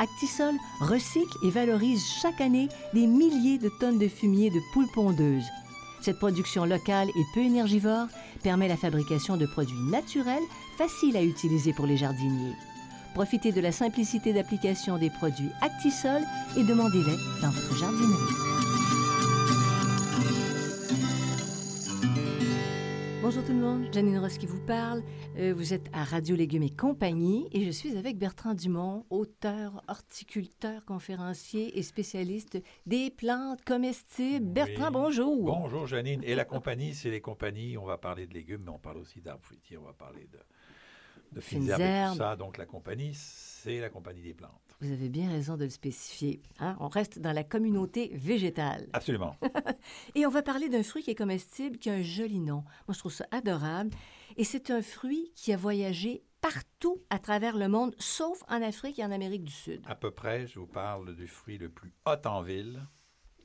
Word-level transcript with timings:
Actisol 0.00 0.54
recycle 0.80 1.36
et 1.42 1.50
valorise 1.50 2.02
chaque 2.22 2.40
année 2.40 2.70
des 2.94 3.06
milliers 3.06 3.58
de 3.58 3.68
tonnes 3.68 3.98
de 3.98 4.08
fumier 4.08 4.48
de 4.48 4.60
poules 4.72 4.90
pondeuses. 4.94 5.44
Cette 6.00 6.18
production 6.18 6.64
locale 6.64 7.10
et 7.10 7.24
peu 7.34 7.40
énergivore 7.40 8.06
permet 8.42 8.66
la 8.66 8.78
fabrication 8.78 9.36
de 9.36 9.44
produits 9.44 9.90
naturels 9.90 10.42
faciles 10.78 11.18
à 11.18 11.22
utiliser 11.22 11.74
pour 11.74 11.84
les 11.84 11.98
jardiniers. 11.98 12.54
Profitez 13.12 13.52
de 13.52 13.60
la 13.60 13.72
simplicité 13.72 14.32
d'application 14.32 14.96
des 14.96 15.10
produits 15.10 15.50
Actisol 15.60 16.22
et 16.56 16.64
demandez-les 16.64 17.16
dans 17.42 17.50
votre 17.50 17.76
jardinerie. 17.76 18.59
Bonjour 23.30 23.44
tout 23.44 23.52
le 23.52 23.60
monde, 23.60 23.94
Janine 23.94 24.18
Ross 24.18 24.38
qui 24.38 24.46
vous 24.46 24.60
parle. 24.60 25.04
Euh, 25.38 25.54
vous 25.56 25.72
êtes 25.72 25.88
à 25.92 26.02
Radio 26.02 26.34
Légumes 26.34 26.64
et 26.64 26.74
compagnie 26.74 27.46
et 27.52 27.64
je 27.64 27.70
suis 27.70 27.96
avec 27.96 28.18
Bertrand 28.18 28.54
Dumont, 28.54 29.06
auteur, 29.08 29.84
horticulteur, 29.86 30.84
conférencier 30.84 31.78
et 31.78 31.84
spécialiste 31.84 32.60
des 32.86 33.08
plantes 33.08 33.64
comestibles. 33.64 34.46
Bertrand, 34.46 34.90
bonjour. 34.90 35.44
Bonjour 35.44 35.86
Janine. 35.86 36.20
Et 36.24 36.34
la 36.34 36.44
compagnie, 36.44 36.92
c'est 36.92 37.12
les 37.12 37.20
compagnies. 37.20 37.78
On 37.78 37.84
va 37.84 37.98
parler 37.98 38.26
de 38.26 38.34
légumes, 38.34 38.62
mais 38.64 38.72
on 38.72 38.80
parle 38.80 38.98
aussi 38.98 39.20
d'arbres 39.20 39.44
fruitiers. 39.44 39.78
On 39.78 39.84
va 39.84 39.92
parler 39.92 40.28
de, 40.32 41.36
de 41.36 41.40
fines 41.40 41.70
herbes 41.70 41.80
et 41.80 42.10
tout 42.10 42.18
ça. 42.18 42.34
Donc 42.34 42.58
la 42.58 42.66
compagnie, 42.66 43.14
c'est 43.62 43.80
la 43.80 43.90
compagnie 43.90 44.22
des 44.22 44.32
plantes. 44.32 44.52
Vous 44.80 44.90
avez 44.90 45.10
bien 45.10 45.28
raison 45.28 45.56
de 45.58 45.64
le 45.64 45.70
spécifier. 45.70 46.40
hein? 46.60 46.76
On 46.80 46.88
reste 46.88 47.18
dans 47.18 47.32
la 47.32 47.44
communauté 47.44 48.10
végétale. 48.14 48.88
Absolument. 48.94 49.36
Et 50.14 50.24
on 50.24 50.30
va 50.30 50.42
parler 50.42 50.70
d'un 50.70 50.82
fruit 50.82 51.02
qui 51.02 51.10
est 51.10 51.14
comestible, 51.14 51.76
qui 51.76 51.90
a 51.90 51.94
un 51.94 52.02
joli 52.02 52.40
nom. 52.40 52.64
Moi, 52.88 52.94
je 52.94 52.98
trouve 52.98 53.12
ça 53.12 53.26
adorable. 53.30 53.90
Et 54.38 54.44
c'est 54.44 54.70
un 54.70 54.80
fruit 54.80 55.30
qui 55.34 55.52
a 55.52 55.58
voyagé 55.58 56.22
partout 56.40 57.02
à 57.10 57.18
travers 57.18 57.58
le 57.58 57.68
monde, 57.68 57.94
sauf 57.98 58.42
en 58.48 58.62
Afrique 58.62 58.98
et 58.98 59.04
en 59.04 59.10
Amérique 59.10 59.44
du 59.44 59.52
Sud. 59.52 59.82
À 59.86 59.94
peu 59.94 60.10
près, 60.10 60.46
je 60.46 60.58
vous 60.58 60.66
parle 60.66 61.14
du 61.14 61.26
fruit 61.26 61.58
le 61.58 61.68
plus 61.68 61.92
haut 62.06 62.26
en 62.26 62.40
ville. 62.40 62.80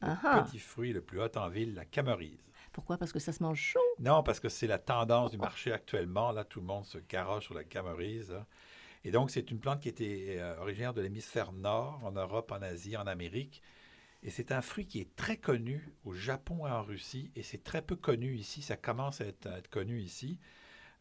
Le 0.01 0.43
petit 0.43 0.59
fruit 0.59 0.93
le 0.93 1.01
plus 1.01 1.19
haut 1.19 1.37
en 1.37 1.49
ville, 1.49 1.73
la 1.73 1.83
camerise. 1.83 2.39
Pourquoi? 2.71 2.97
Parce 2.97 3.11
que 3.11 3.19
ça 3.19 3.33
se 3.33 3.43
mange 3.43 3.59
chaud? 3.59 3.79
Non, 3.99 4.23
parce 4.23 4.39
que 4.39 4.47
c'est 4.47 4.67
la 4.67 4.77
tendance 4.77 5.31
du 5.31 5.37
marché 5.37 5.73
actuellement. 5.73 6.31
Là, 6.31 6.45
tout 6.45 6.61
le 6.61 6.65
monde 6.65 6.85
se 6.85 6.99
garoche 6.99 7.45
sur 7.45 7.53
la 7.53 7.63
camerise. 7.65 8.33
Et 9.05 9.11
donc, 9.11 9.29
c'est 9.29 9.51
une 9.51 9.59
plante 9.59 9.81
qui 9.81 9.89
était 9.89 10.37
euh, 10.39 10.59
originaire 10.59 10.95
de 10.95 11.01
l'hémisphère 11.01 11.51
nord, 11.53 12.03
en 12.03 12.11
Europe, 12.11 12.51
en 12.51 12.61
Asie, 12.63 12.97
en 12.97 13.05
Amérique. 13.05 13.61
Et 14.23 14.31
c'est 14.31 14.51
un 14.51 14.61
fruit 14.61 14.87
qui 14.87 14.99
est 14.99 15.15
très 15.15 15.37
connu 15.37 15.93
au 16.05 16.13
Japon 16.13 16.65
et 16.65 16.71
en 16.71 16.81
Russie. 16.81 17.31
Et 17.35 17.43
c'est 17.43 17.63
très 17.63 17.83
peu 17.83 17.95
connu 17.95 18.33
ici. 18.33 18.63
Ça 18.63 18.77
commence 18.77 19.21
à 19.21 19.25
être, 19.25 19.69
connu 19.69 20.01
ici. 20.01 20.39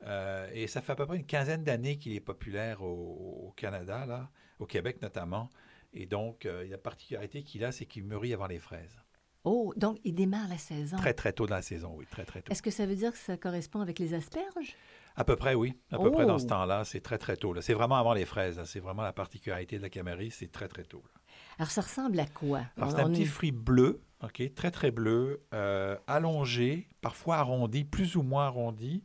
Euh, 0.03 0.51
et 0.53 0.67
ça 0.67 0.83
fait 0.83 0.93
à 0.93 0.97
peu 0.97 1.07
près 1.07 1.17
une 1.17 1.25
quinzaine 1.25 1.65
d'années 1.65 1.97
qu'il 1.97 2.13
est 2.13 2.21
populaire 2.21 2.83
au, 2.83 3.47
au 3.49 3.53
Canada, 3.57 4.05
là, 4.05 4.31
au 4.59 4.67
Québec 4.67 5.01
notamment. 5.01 5.49
Et 5.95 6.05
donc, 6.05 6.45
euh, 6.45 6.69
la 6.69 6.77
particularité 6.77 7.43
qu'il 7.43 7.65
a, 7.65 7.73
c'est 7.73 7.87
qu'il 7.87 8.05
mûrit 8.05 8.35
avant 8.35 8.49
les 8.49 8.59
fraises. 8.59 9.04
Oh, 9.45 9.73
donc 9.77 9.99
il 10.05 10.15
démarre 10.15 10.49
la 10.49 10.59
saison. 10.59 10.97
Très, 10.97 11.13
très 11.15 11.33
tôt 11.33 11.47
dans 11.47 11.57
la 11.57 11.63
saison, 11.63 11.93
oui, 11.97 12.07
très, 12.11 12.25
très 12.25 12.41
tôt. 12.43 12.51
Est-ce 12.51 12.63
que 12.63 12.71
ça 12.71 12.87
veut 12.87 12.97
dire 12.97 13.13
que 13.13 13.19
ça 13.19 13.37
correspond 13.37 13.81
avec 13.81 13.99
les 13.99 14.15
asperges? 14.15 14.75
À 15.17 15.25
peu 15.25 15.37
près, 15.37 15.55
oui. 15.55 15.75
À 15.93 15.99
peu 15.99 16.11
près 16.11 16.27
dans 16.27 16.39
ce 16.39 16.45
Oh! 16.47 16.49
temps-là. 16.49 16.85
C'est 16.85 17.01
très, 17.01 17.19
très 17.19 17.37
tôt. 17.37 17.55
C'est 17.61 17.75
vraiment 17.75 17.97
avant 17.97 18.15
les 18.15 18.25
fraises. 18.25 18.57
là. 18.57 18.65
C'est 18.65 18.81
vraiment 18.81 19.03
la 19.03 19.13
particularité 19.13 19.77
de 19.77 19.83
la 19.83 19.91
camerise. 19.91 20.35
C'est 20.35 20.51
très, 20.51 20.67
très 20.67 20.83
tôt. 20.83 21.03
là. 21.05 21.21
Alors, 21.59 21.71
ça 21.71 21.83
ressemble 21.83 22.19
à 22.19 22.27
quoi? 22.27 22.63
Alors, 22.77 22.91
c'est 22.91 23.01
un 23.01 23.07
on 23.07 23.13
petit 23.13 23.27
fruit 23.27 23.53
bleu, 23.53 24.01
OK, 24.23 24.43
très, 24.57 24.71
très 24.73 24.91
bleu, 24.91 25.43
euh, 25.53 25.97
allongé, 26.07 26.89
parfois 27.01 27.37
arrondi, 27.37 27.85
plus 27.85 28.17
ou 28.17 28.23
moins 28.23 28.47
arrondi. 28.47 29.05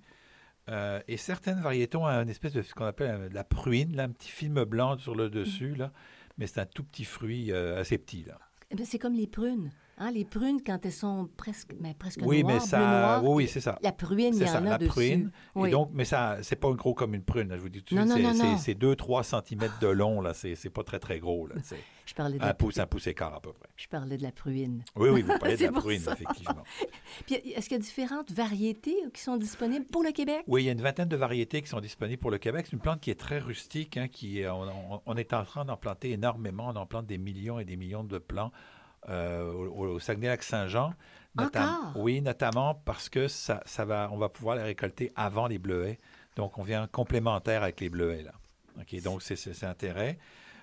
Euh, 0.69 1.01
et 1.07 1.17
certaines 1.17 1.59
variétés 1.61 1.97
ont 1.97 2.05
une 2.07 2.29
espèce 2.29 2.53
de 2.53 2.61
ce 2.61 2.73
qu'on 2.73 2.85
appelle 2.85 3.11
euh, 3.11 3.29
la 3.31 3.43
pruine, 3.43 3.95
là, 3.95 4.03
un 4.03 4.09
petit 4.09 4.29
film 4.31 4.63
blanc 4.63 4.97
sur 4.99 5.15
le 5.15 5.29
dessus, 5.29 5.75
là. 5.75 5.91
Mais 6.37 6.47
c'est 6.47 6.59
un 6.61 6.65
tout 6.65 6.83
petit 6.83 7.05
fruit 7.05 7.51
euh, 7.51 7.79
assez 7.81 7.97
petit, 7.97 8.23
là. 8.23 8.39
Eh 8.71 8.85
c'est 8.85 8.99
comme 8.99 9.13
les 9.13 9.27
prunes. 9.27 9.71
Hein? 9.99 10.11
Les 10.11 10.23
prunes, 10.25 10.61
quand 10.65 10.85
elles 10.85 10.91
sont 10.93 11.29
presque, 11.37 11.75
mais 11.79 11.93
presque 11.93 12.21
oui, 12.23 12.41
noires, 12.41 12.53
mais 12.55 12.59
ça. 12.61 12.79
noir, 12.79 13.23
Oui, 13.23 13.29
oui, 13.43 13.47
c'est 13.47 13.59
ça. 13.59 13.77
la 13.81 13.91
pruine, 13.91 14.33
il 14.33 14.35
y 14.35 14.37
C'est 14.39 14.45
en 14.45 14.53
ça, 14.53 14.57
a 14.59 14.61
la 14.61 14.77
dessus. 14.77 14.89
pruine. 14.89 15.31
Oui. 15.55 15.69
Et 15.69 15.71
donc, 15.71 15.89
mais 15.93 16.05
ça, 16.05 16.37
c'est 16.41 16.55
pas 16.55 16.71
gros 16.71 16.93
comme 16.93 17.13
une 17.13 17.23
prune. 17.23 17.49
là, 17.49 17.57
Je 17.57 17.61
vous 17.61 17.69
dis 17.69 17.83
tout 17.83 17.93
de 17.95 17.99
suite, 18.01 18.11
c'est- 18.13 18.21
non, 18.21 18.33
non. 18.33 18.57
c'est- 18.57 18.63
c'est 18.63 18.75
2-3 18.75 19.23
cm 19.23 19.69
de 19.81 19.87
long, 19.87 20.21
là. 20.21 20.33
C'est 20.33 20.55
c'est 20.55 20.69
pas 20.69 20.83
très, 20.83 20.99
très 20.99 21.19
gros, 21.19 21.47
là. 21.47 21.55
Je, 22.09 22.15
parlais 22.15 22.39
de 22.39 22.43
un 22.43 22.47
la, 22.47 22.53
pouce, 22.55 22.79
un 22.79 22.87
pouce 22.87 23.05
et 23.05 23.13
quart 23.13 23.35
à 23.35 23.39
peu 23.39 23.53
près. 23.53 23.69
je 23.75 23.87
parlais 23.87 24.17
de 24.17 24.23
la 24.23 24.31
pruine. 24.31 24.83
Oui, 24.95 25.09
oui, 25.09 25.21
vous 25.21 25.27
parlez 25.39 25.57
de 25.57 25.63
la 25.65 25.71
pruine, 25.71 25.99
ça. 25.99 26.13
effectivement. 26.13 26.63
Puis, 27.27 27.35
est-ce 27.35 27.69
qu'il 27.69 27.77
y 27.77 27.79
a 27.79 27.83
différentes 27.83 28.31
variétés 28.31 28.95
qui 29.13 29.21
sont 29.21 29.37
disponibles 29.37 29.85
pour 29.85 30.01
le 30.01 30.11
Québec? 30.11 30.41
Oui, 30.47 30.63
il 30.63 30.65
y 30.65 30.69
a 30.69 30.71
une 30.71 30.81
vingtaine 30.81 31.07
de 31.07 31.15
variétés 31.15 31.61
qui 31.61 31.67
sont 31.69 31.79
disponibles 31.81 32.19
pour 32.19 32.31
le 32.31 32.39
Québec. 32.39 32.65
C'est 32.67 32.73
une 32.73 32.81
plante 32.81 32.99
qui 32.99 33.11
est 33.11 33.19
très 33.19 33.37
rustique, 33.37 33.95
hein, 33.97 34.07
qui 34.07 34.39
est- 34.39 34.49
on, 34.49 34.63
on- 34.63 35.01
on 35.05 35.17
est 35.17 35.33
en 35.33 35.43
train 35.43 35.65
d'en 35.65 35.77
planter 35.77 36.09
énormément. 36.09 36.69
On 36.69 36.75
en 36.77 36.87
plante 36.87 37.05
des 37.05 37.19
millions 37.19 37.59
et 37.59 37.65
des 37.65 37.75
millions 37.77 38.03
de 38.03 38.17
plants 38.17 38.51
euh, 39.07 39.51
au, 39.51 39.87
au 39.87 39.99
Saguenay-Lac-Saint-Jean. 39.99 40.93
Notam-? 41.37 41.93
Oui, 41.95 42.21
notamment 42.21 42.75
parce 42.75 43.09
que 43.09 43.27
ça, 43.27 43.61
ça 43.65 43.85
va, 43.85 44.09
on 44.11 44.17
va 44.17 44.29
pouvoir 44.29 44.55
les 44.55 44.63
récolter 44.63 45.11
avant 45.15 45.47
les 45.47 45.59
bleuets. 45.59 45.99
Donc, 46.35 46.57
on 46.57 46.63
vient 46.63 46.87
complémentaire 46.87 47.63
avec 47.63 47.79
les 47.79 47.89
bleuets, 47.89 48.23
là. 48.23 48.31
OK, 48.79 49.01
donc 49.03 49.21
c'est 49.21 49.63
intérêt. 49.63 50.17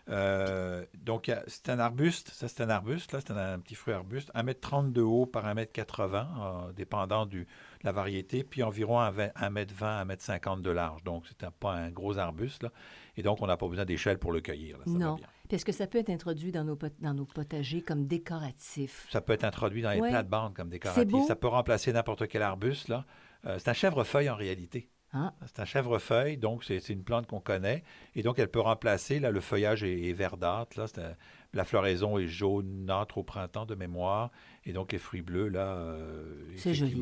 Euh, 0.09 0.85
donc, 0.95 1.31
c'est 1.47 1.69
un 1.69 1.79
arbuste. 1.79 2.31
Ça, 2.31 2.49
c'est 2.49 2.63
un 2.63 2.71
arbuste, 2.71 3.13
là. 3.13 3.21
C'est 3.21 3.33
un, 3.33 3.55
un 3.55 3.59
petit 3.59 3.75
fruit 3.75 3.93
arbuste. 3.93 4.31
1m30 4.35 4.93
de 4.93 5.03
haut 5.03 5.27
par 5.27 5.45
1m80, 5.47 6.15
euh, 6.15 6.73
dépendant 6.73 7.27
du, 7.27 7.41
de 7.41 7.47
la 7.85 7.93
variété. 7.93 8.45
Puis 8.45 8.63
environ 8.63 9.01
1m20, 9.01 10.07
1m50 10.07 10.63
de 10.63 10.71
large. 10.71 11.03
Donc, 11.03 11.25
c'est 11.27 11.51
pas 11.51 11.73
un 11.73 11.91
gros 11.91 12.19
arbuste, 12.19 12.63
là. 12.63 12.73
Et 13.17 13.23
donc, 13.23 13.43
on 13.43 13.47
n'a 13.47 13.57
pas 13.57 13.67
besoin 13.67 13.85
d'échelle 13.85 14.19
pour 14.19 14.33
le 14.33 14.41
cueillir, 14.41 14.79
là. 14.79 14.85
Ça 14.87 14.93
va 14.93 14.99
non. 14.99 15.15
bien. 15.15 15.27
Est-ce 15.51 15.65
que 15.65 15.73
ça 15.73 15.87
peut 15.87 15.99
être 15.99 16.11
introduit 16.11 16.53
dans 16.53 16.65
nos, 16.65 16.77
pot- 16.77 16.93
dans 17.01 17.15
nos 17.15 17.25
potagers 17.25 17.83
comme 17.83 18.05
décoratif? 18.07 19.07
Ça 19.11 19.21
peut 19.21 19.33
être 19.33 19.45
introduit 19.45 19.83
dans 19.83 19.91
les 19.91 20.01
Ouais. 20.01 20.11
plates-bandes 20.11 20.55
comme 20.55 20.69
décoratif. 20.69 21.07
beau. 21.07 21.25
Ça 21.27 21.37
peut 21.37 21.49
remplacer 21.49 21.93
n'importe 21.93 22.27
quel 22.29 22.43
arbuste, 22.43 22.89
là. 22.89 23.05
Euh, 23.47 23.59
c'est 23.59 23.69
un 23.69 23.75
chèvrefeuille 23.75 24.29
en 24.31 24.35
réalité. 24.37 24.89
Ah. 25.13 25.33
C'est 25.47 25.61
un 25.61 25.65
chèvrefeuille, 25.65 26.37
donc 26.37 26.65
c'est 26.65 26.89
une 26.91 27.05
plante 27.05 27.27
qu'on 27.27 27.41
connaît. 27.41 27.85
Et 28.17 28.23
donc, 28.23 28.39
elle 28.39 28.49
peut 28.51 28.61
remplacer, 28.61 29.21
là, 29.21 29.31
le 29.31 29.41
feuillage 29.41 29.83
est, 29.85 30.09
est 30.09 30.13
verdâtre, 30.13 30.79
là, 30.79 30.87
un- 30.99 31.15
la 31.55 31.65
floraison 31.65 32.19
est 32.19 32.27
jaunâtre 32.27 33.17
au 33.17 33.23
printemps 33.23 33.65
de 33.67 33.75
mémoire. 33.75 34.31
Et 34.65 34.73
donc, 34.73 34.93
les 34.93 34.99
fruits 34.99 35.23
bleus, 35.23 35.49
là, 35.49 35.69
euh, 35.77 36.35
C'est 36.57 36.75
joli. 36.75 36.97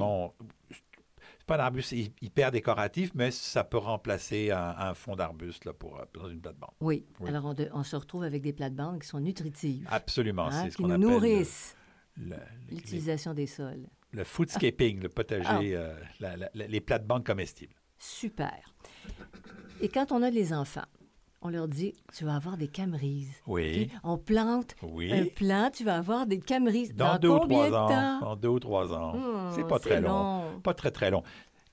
C'est 1.44 1.48
pas 1.48 1.56
un 1.62 1.66
arbuste 1.66 1.92
hyper 2.22 2.50
décoratif, 2.50 3.10
mais 3.14 3.30
ça 3.30 3.64
peut 3.64 3.76
remplacer 3.76 4.50
un, 4.50 4.74
un 4.78 4.94
fond 4.94 5.14
d'arbuste, 5.14 5.66
là, 5.66 5.74
pour, 5.74 5.98
euh, 6.00 6.04
dans 6.14 6.28
une 6.28 6.40
plate-bande. 6.40 6.70
Oui. 6.80 7.04
Oui. 7.20 7.28
Alors, 7.28 7.44
on, 7.44 7.52
de- 7.54 7.68
on 7.74 7.82
se 7.82 7.96
retrouve 7.96 8.22
avec 8.22 8.40
des 8.42 8.54
plates-bandes 8.54 9.00
qui 9.02 9.06
sont 9.08 9.20
nutritives. 9.20 9.86
Absolument, 9.90 10.46
hein, 10.46 10.62
c'est 10.64 10.70
ce 10.70 10.76
qu'on 10.78 10.84
appelle 10.88 11.00
nourrissent 11.00 11.76
le- 12.16 12.30
le- 12.30 12.36
les- 12.70 12.76
l'utilisation 12.76 13.34
des 13.34 13.46
sols. 13.46 13.86
le 14.12 14.24
foodscaping, 14.24 15.00
le 15.02 15.08
potager, 15.10 15.46
Ah. 15.76 15.80
euh, 15.80 16.00
la- 16.20 16.36
la- 16.38 16.48
la- 16.54 16.66
les 16.66 16.80
plates-bandes 16.80 17.26
comestibles. 17.26 17.74
Super. 17.98 18.74
Et 19.82 19.88
quand 19.88 20.12
on 20.12 20.22
a 20.22 20.30
des 20.30 20.52
enfants, 20.54 20.86
on 21.44 21.50
leur 21.50 21.68
dit, 21.68 21.94
tu 22.12 22.24
vas 22.24 22.36
avoir 22.36 22.56
des 22.56 22.68
camerises. 22.68 23.30
Oui. 23.46 23.90
On 24.02 24.16
plante 24.18 24.74
Oui. 24.82 25.12
un 25.12 25.26
plant, 25.26 25.70
tu 25.72 25.84
vas 25.84 25.96
avoir 25.98 26.26
des 26.26 26.40
camerises. 26.40 26.94
Dans, 26.94 27.12
Dans, 27.12 27.18
deux 27.18 27.28
ou 27.28 27.38
trois 27.38 27.70
de 27.70 27.74
ans? 27.74 28.20
Dans 28.20 28.36
deux 28.36 28.48
ou 28.48 28.58
trois 28.58 28.92
ans. 28.92 29.14
Hmm, 29.14 29.52
c'est 29.54 29.66
pas 29.68 29.78
très 29.78 30.00
long. 30.00 30.08
long. 30.08 30.60
Pas 30.60 30.74
très, 30.74 30.90
très 30.90 31.10
long. 31.10 31.22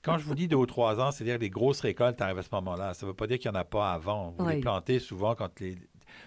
Quand 0.02 0.18
je 0.18 0.24
vous 0.24 0.34
dis 0.34 0.46
deux 0.48 0.56
ou 0.56 0.66
trois 0.66 1.00
ans, 1.00 1.10
c'est-à-dire 1.10 1.36
que 1.36 1.40
les 1.42 1.50
grosses 1.50 1.80
récoltes 1.80 2.20
arrivent 2.20 2.38
à 2.38 2.42
ce 2.42 2.48
moment-là. 2.52 2.92
Ça 2.94 3.06
ne 3.06 3.10
veut 3.12 3.16
pas 3.16 3.26
dire 3.26 3.38
qu'il 3.38 3.50
n'y 3.50 3.56
en 3.56 3.60
a 3.60 3.64
pas 3.64 3.92
avant. 3.92 4.34
Vous 4.38 4.44
Oui. 4.44 4.56
les 4.56 4.60
plantez 4.60 4.98
souvent 4.98 5.34
quand 5.34 5.58
les. 5.60 5.76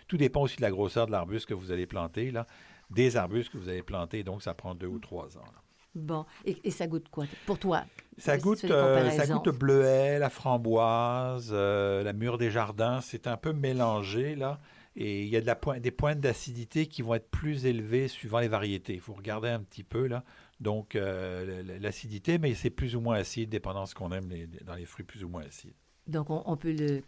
Tout 0.07 0.17
dépend 0.17 0.41
aussi 0.41 0.57
de 0.57 0.61
la 0.63 0.71
grosseur 0.71 1.05
de 1.05 1.11
l'arbuste 1.11 1.45
que 1.45 1.53
vous 1.53 1.71
allez 1.71 1.85
planter, 1.85 2.31
là. 2.31 2.47
Des 2.89 3.17
arbustes 3.17 3.51
que 3.51 3.57
vous 3.57 3.69
allez 3.69 3.83
planter, 3.83 4.23
donc 4.23 4.41
ça 4.43 4.53
prend 4.53 4.73
deux 4.75 4.87
ou 4.87 4.99
trois 4.99 5.37
ans. 5.37 5.41
là. 5.43 5.61
Bon. 5.95 6.25
Et, 6.43 6.71
ça 6.71 6.87
goûte 6.87 7.07
quoi 7.09 7.25
pour 7.45 7.57
toi? 7.57 7.85
Ça 8.17 8.37
goûte, 8.37 8.63
euh, 8.65 9.09
ça 9.11 9.25
goûte 9.25 9.47
le 9.47 9.51
bleuet, 9.53 10.19
la 10.19 10.29
framboise, 10.29 11.49
euh, 11.51 12.03
la 12.03 12.13
mûre 12.13 12.37
des 12.37 12.51
jardins. 12.51 13.01
C'est 13.01 13.27
un 13.27 13.37
peu 13.37 13.53
mélangé, 13.53 14.35
là. 14.35 14.59
Et 14.97 15.23
il 15.23 15.29
y 15.29 15.35
a 15.35 15.41
de 15.41 15.45
la 15.45 15.79
des 15.79 15.91
pointes 15.91 16.21
d'acidité 16.21 16.85
qui 16.85 17.01
vont 17.01 17.15
être 17.15 17.29
plus 17.29 17.65
élevées 17.65 18.07
suivant 18.07 18.39
les 18.39 18.47
variétés. 18.47 18.93
Il 18.93 19.01
faut 19.01 19.13
regarder 19.13 19.49
un 19.49 19.59
petit 19.59 19.83
peu, 19.83 20.07
là. 20.07 20.23
Donc, 20.61 20.95
euh, 20.95 21.63
l'acidité, 21.81 22.37
mais 22.37 22.53
c'est 22.53 22.69
plus 22.69 22.95
ou 22.95 23.01
moins 23.01 23.15
acide, 23.15 23.49
dépendant 23.49 23.83
de 23.83 23.89
ce 23.89 23.95
qu'on 23.95 24.11
aime 24.11 24.29
dans 24.65 24.75
les 24.75 24.85
fruits 24.85 25.05
plus 25.05 25.23
ou 25.23 25.29
moins 25.29 25.43
acides. 25.43 25.73
Donc, 26.07 26.27
on, 26.29 26.55
peut 26.55 26.71
le, 26.71 27.01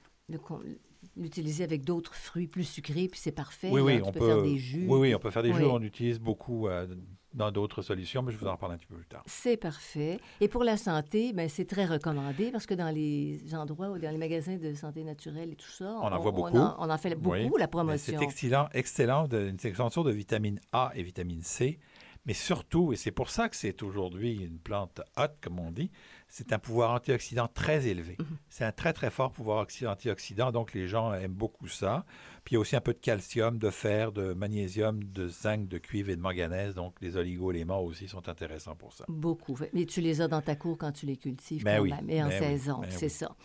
l'utiliser 1.16 1.63
avec 1.63 1.86
d'autres 1.86 2.13
fruits 2.13 2.48
plus 2.48 2.63
sucrés, 2.63 3.07
puis 3.07 3.19
c'est 3.19 3.31
parfait. 3.31 3.69
Oui, 3.72 3.81
oui, 3.81 4.01
on 4.04 4.12
peut 4.12 4.25
faire 4.25 4.42
des 4.42 4.57
jus. 4.57 4.86
Oui, 4.88 5.00
oui, 5.00 5.16
on 5.16 5.19
peut 5.19 5.30
faire 5.30 5.44
des 5.44 5.54
jus. 5.54 5.63
On 5.63 5.81
utilise 5.81 6.19
beaucoup 6.19 6.68
euh, 6.68 6.88
dans 7.33 7.51
d'autres 7.51 7.81
solutions, 7.81 8.21
mais 8.21 8.31
je 8.31 8.38
vous 8.38 8.47
en 8.47 8.57
parle 8.57 8.74
un 8.74 8.77
petit 8.77 8.88
peu 8.88 8.95
plus 8.95 9.06
tard. 9.06 9.24
C'est 9.25 9.57
parfait. 9.57 10.19
Et 10.41 10.47
pour 10.47 10.63
la 10.63 10.77
santé, 10.77 11.33
ben, 11.33 11.50
c'est 11.50 11.65
très 11.65 11.85
recommandé 11.85 12.51
parce 12.51 12.65
que 12.65 12.74
dans 12.74 12.89
les 12.89 13.39
endroits, 13.53 13.89
ou 13.89 14.00
dans 14.00 14.12
les 14.12 14.18
magasins 14.18 14.57
de 14.57 14.74
santé 14.74 15.03
naturelle 15.03 15.51
et 15.51 15.56
tout 15.56 15.69
ça, 15.69 15.97
on, 16.01 16.07
en 16.07 16.19
voit 16.19 16.31
beaucoup. 16.31 16.57
On 16.57 16.89
en, 16.89 16.97
fait 16.97 17.15
beaucoup, 17.15 17.57
la 17.57 17.68
promotion. 17.68 18.18
C'est 18.18 18.24
excellent, 18.24 18.69
excellent, 18.74 19.27
de, 19.27 19.50
une 19.50 19.57
extension 19.63 20.03
de 20.03 20.12
vitamine 20.12 20.59
A 20.71 20.91
et 20.95 21.03
vitamine 21.03 21.41
C. 21.41 21.79
Mais 22.27 22.33
surtout, 22.33 22.91
et 22.91 22.97
c'est 22.97 23.12
pour 23.12 23.29
ça 23.29 23.47
que 23.47 23.56
c'est 23.56 23.81
aujourd'hui 23.81 24.35
une 24.35 24.59
plante 24.59 25.01
hot, 25.15 25.27
comme 25.41 25.59
on 25.59 25.71
dit, 25.71 25.89
c'est 26.27 26.51
un 26.51 26.59
pouvoir 26.59 26.91
antioxydant 26.91 27.47
très 27.47 27.88
élevé. 27.88 28.18
Mhm. 28.19 28.38
C'est 28.50 28.65
un 28.65 28.74
très, 28.74 28.91
très 28.91 29.09
fort 29.09 29.31
pouvoir 29.31 29.65
antioxydant, 29.85 30.51
donc 30.51 30.74
les 30.74 30.89
gens 30.89 31.13
aiment 31.13 31.31
beaucoup 31.31 31.69
ça. 31.69 32.06
Puis 32.44 32.53
il 32.53 32.56
y 32.56 32.57
a 32.57 32.59
aussi 32.59 32.75
un 32.75 32.81
peu 32.81 32.94
de 32.94 33.00
calcium, 33.00 33.57
de 33.57 33.69
fer, 33.69 34.12
de 34.12 34.33
magnésium, 34.33 35.01
de 35.01 35.27
zinc, 35.29 35.69
de 35.69 35.77
cuivre 35.77 36.09
et 36.09 36.18
de 36.18 36.21
manganèse, 36.21 36.75
donc 36.75 36.95
les 37.00 37.15
oligo-éléments 37.15 37.81
aussi 37.81 38.09
sont 38.09 38.27
intéressants 38.27 38.75
pour 38.75 38.91
ça. 38.91 39.06
Beaucoup. 39.07 39.57
Mais 39.71 39.85
tu 39.85 40.01
les 40.01 40.19
as 40.19 40.27
dans 40.27 40.41
ta 40.41 40.57
cour 40.57 40.77
quand 40.77 40.91
tu 40.91 41.06
les 41.06 41.15
cultives 41.15 41.63
mais 41.63 41.80
ben 41.80 41.89
quand 41.89 41.95
même, 41.95 42.09
et 42.09 42.21
en 42.21 42.27
ben 42.27 42.39
saison, 42.39 42.81
ben 42.81 42.91
c'est 42.91 43.09
ça. 43.09 43.35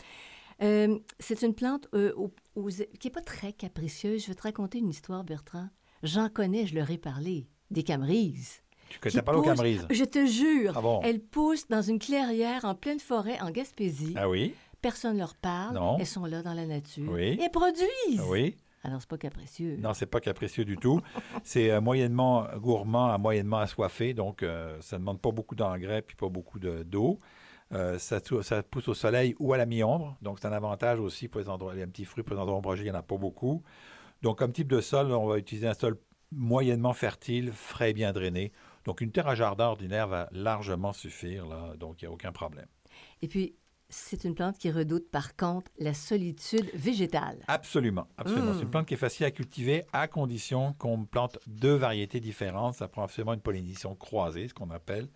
Euh, 0.61 0.99
c'est 1.20 1.43
une 1.43 1.55
plante 1.55 1.88
euh, 1.94 2.12
qui 2.99 3.06
n'est 3.06 3.12
pas 3.12 3.23
très 3.23 3.52
capricieuse. 3.52 4.23
Je 4.23 4.28
vais 4.28 4.35
te 4.35 4.43
raconter 4.43 4.78
une 4.78 4.88
histoire, 4.88 5.23
Bertrand. 5.25 5.69
J'en 6.02 6.28
connais, 6.28 6.67
je 6.67 6.75
leur 6.75 6.90
ai 6.90 6.99
parlé. 6.99 7.49
Des 7.70 7.85
camerises. 7.85 8.62
Tu 8.93 8.99
connais 8.99 9.23
pas 9.23 9.33
Je 9.33 10.05
te 10.05 10.27
jure. 10.27 10.75
Ah 10.77 11.00
Elles 11.05 11.21
poussent 11.21 11.69
dans 11.69 11.83
une 11.83 11.99
clairière 11.99 12.65
en 12.65 12.75
pleine 12.75 13.00
forêt 13.00 13.41
en 13.41 13.50
Gaspésie. 13.50 14.15
Ah 14.17 14.29
oui? 14.29 14.55
Personne 14.81 15.15
ne 15.15 15.21
leur 15.21 15.35
parle. 15.35 15.77
Non. 15.77 15.97
Elles 15.99 16.06
sont 16.06 16.27
là 16.27 16.43
dans 16.43 16.55
la 16.55 16.67
nature. 16.67 17.11
Oui. 17.11 17.39
Et 17.43 17.49
produisent. 17.49 18.21
Ah 18.21 18.29
oui. 18.29 18.56
Alors, 18.85 19.00
c'est 19.00 19.09
pas 19.09 19.19
capricieux. 19.19 19.77
Non, 19.79 19.94
c'est 19.94 20.06
pas 20.06 20.21
capricieux 20.21 20.65
du 20.65 20.77
tout. 20.77 21.00
c'est 21.44 21.71
euh, 21.71 21.81
moyennement 21.81 22.47
gourmand 22.56 23.12
à 23.12 23.19
moyennement 23.19 23.59
assoiffé, 23.59 24.12
donc 24.12 24.43
euh, 24.43 24.77
ça 24.81 24.97
ne 24.97 25.00
demande 25.00 25.21
pas 25.21 25.31
beaucoup 25.31 25.55
d'engrais 25.55 26.03
puis 26.03 26.17
pas 26.17 26.29
beaucoup 26.29 26.59
d'eau. 26.59 27.19
Euh, 27.73 27.99
ça, 27.99 28.19
ça, 28.43 28.62
pousse 28.62 28.88
au 28.88 28.95
soleil 28.95 29.35
ou 29.38 29.53
à 29.53 29.56
la 29.56 29.67
mi-ombre, 29.67 30.17
donc 30.21 30.38
c'est 30.41 30.49
un 30.49 30.53
avantage 30.53 30.99
aussi 31.00 31.29
pour 31.29 31.41
les 31.41 31.49
endroits, 31.49 31.75
les 31.75 31.87
petits 31.87 32.05
fruits 32.05 32.23
pour 32.23 32.35
les 32.35 32.43
endroits 32.43 32.59
ombragés, 32.59 32.83
il 32.83 32.91
n'y 32.91 32.91
en 32.91 32.99
a 32.99 33.03
pas 33.03 33.17
beaucoup. 33.17 33.62
Donc, 34.21 34.38
comme 34.38 34.53
type 34.53 34.69
de 34.69 34.81
sol, 34.81 35.11
on 35.12 35.27
va 35.27 35.38
utiliser 35.38 35.69
un 35.69 35.75
sol 35.75 35.97
moyennement 36.33 36.93
fertile, 36.93 37.53
frais 37.53 37.91
et 37.91 37.95
bien 37.95 38.12
drainé. 38.12 38.53
Donc, 38.84 39.00
une 39.00 39.12
terre 39.12 39.29
à 39.29 39.34
jardin 39.34 39.67
ordinaire 39.67 40.08
va 40.08 40.29
largement 40.32 40.93
suffire, 40.93 41.46
là, 41.46 41.75
donc 41.76 42.02
il 42.02 42.06
n'y 42.06 42.08
a 42.08 42.12
aucun 42.12 42.32
problème. 42.32 42.67
Et 43.20 43.29
puis, 43.29 43.55
c'est 43.93 44.25
une 44.25 44.34
plante 44.34 44.58
qui 44.58 44.70
redoute 44.70 45.11
par 45.11 45.37
contre 45.37 45.70
la 45.79 45.93
solitude 45.93 46.70
végétale. 46.75 47.44
Absolument, 47.46 48.08
absolument. 48.17 48.55
C'est 48.55 48.62
une 48.62 48.70
plante 48.70 48.87
qui 48.87 48.94
est 48.94 48.99
facile 48.99 49.26
à 49.26 49.31
cultiver 49.31 49.84
à 49.93 50.08
condition 50.08 50.73
qu'on 50.75 51.05
plante 51.05 51.38
deux 51.46 51.75
variétés 51.75 52.19
différentes. 52.19 52.75
Ça 52.75 52.88
prend 52.88 53.02
absolument 53.02 53.34
une 53.34 53.40
pollinisation 53.40 53.94
croisée, 53.94 54.49
ce 54.49 54.55
qu'on 54.55 54.70
appelle. 54.70 55.08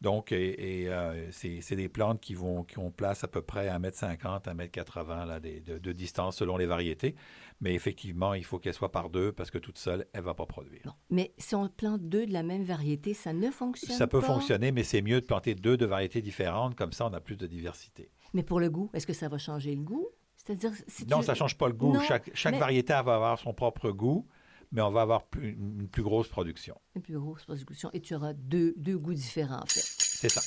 Donc, 0.00 0.30
et, 0.30 0.88
euh, 0.88 1.28
c'est 1.32 1.74
des 1.74 1.88
plantes 1.88 2.20
qui, 2.20 2.34
vont, 2.34 2.62
qui 2.62 2.78
ont 2.78 2.90
place 2.90 3.24
à 3.24 3.28
peu 3.28 3.42
près 3.42 3.68
à 3.68 3.78
1m50, 3.78 4.44
1m80 4.44 5.26
là, 5.26 5.40
de, 5.40 5.78
de, 5.78 5.92
distance 5.92 6.36
selon 6.36 6.56
les 6.56 6.66
variétés. 6.66 7.16
Mais 7.60 7.74
effectivement, 7.74 8.34
il 8.34 8.44
faut 8.44 8.60
qu'elle 8.60 8.74
soit 8.74 8.92
par 8.92 9.10
deux 9.10 9.32
parce 9.32 9.50
que 9.50 9.58
toute 9.58 9.78
seule, 9.78 10.06
elle 10.12 10.20
ne 10.20 10.26
va 10.26 10.34
pas 10.34 10.46
produire. 10.46 10.96
Mais 11.10 11.34
si 11.38 11.56
on 11.56 11.68
plante 11.68 12.02
deux 12.02 12.26
de 12.26 12.32
la 12.32 12.44
même 12.44 12.62
variété, 12.62 13.12
ça 13.12 13.32
ne 13.32 13.50
fonctionne 13.50 13.88
pas? 13.88 13.94
Ça 13.96 14.06
peut 14.06 14.20
fonctionner, 14.20 14.70
mais 14.70 14.84
c'est 14.84 15.02
mieux 15.02 15.20
de 15.20 15.26
planter 15.26 15.56
deux 15.56 15.76
de 15.76 15.86
variétés 15.86 16.22
différentes. 16.22 16.76
Comme 16.76 16.92
ça, 16.92 17.06
on 17.06 17.12
a 17.12 17.20
plus 17.20 17.36
de 17.36 17.48
diversité. 17.48 18.12
Mais 18.34 18.44
pour 18.44 18.60
le 18.60 18.70
goût, 18.70 18.90
est-ce 18.94 19.06
que 19.06 19.12
ça 19.12 19.28
va 19.28 19.38
changer 19.38 19.74
le 19.74 19.82
goût? 19.82 20.08
C'est-à-dire, 20.36 20.70
non, 21.10 21.22
ça 21.22 21.32
ne 21.32 21.36
change 21.36 21.58
pas 21.58 21.66
le 21.66 21.74
goût. 21.74 21.98
chaque, 22.06 22.30
chaque 22.34 22.56
variété 22.56 22.92
va 22.92 23.16
avoir 23.16 23.38
son 23.38 23.52
propre 23.52 23.90
goût, 23.90 24.26
mais 24.72 24.82
on 24.82 24.90
va 24.90 25.02
avoir 25.02 25.24
une 25.40 25.88
plus 25.88 26.02
grosse 26.02 26.28
production. 26.28 26.76
Une 26.94 27.02
plus 27.02 27.18
grosse 27.18 27.44
production. 27.44 27.90
Et 27.92 28.00
tu 28.00 28.14
auras 28.14 28.32
deux, 28.32 28.74
deux 28.76 28.98
goûts 28.98 29.14
différents, 29.14 29.62
en 29.62 29.66
fait. 29.66 29.84
C'est 29.98 30.30
ça. 30.30 30.42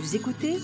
Vous 0.00 0.16
écoutez 0.16 0.58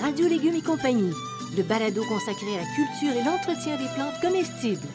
Radio 0.00 0.28
Légumes 0.28 0.54
et 0.54 0.62
compagnie 0.62 1.12
le 1.56 1.62
balado 1.62 2.02
consacré 2.04 2.54
à 2.54 2.60
la 2.60 2.66
culture 2.74 3.12
et 3.12 3.24
l'entretien 3.24 3.76
des 3.76 3.88
plantes 3.94 4.18
comestibles. 4.22 4.88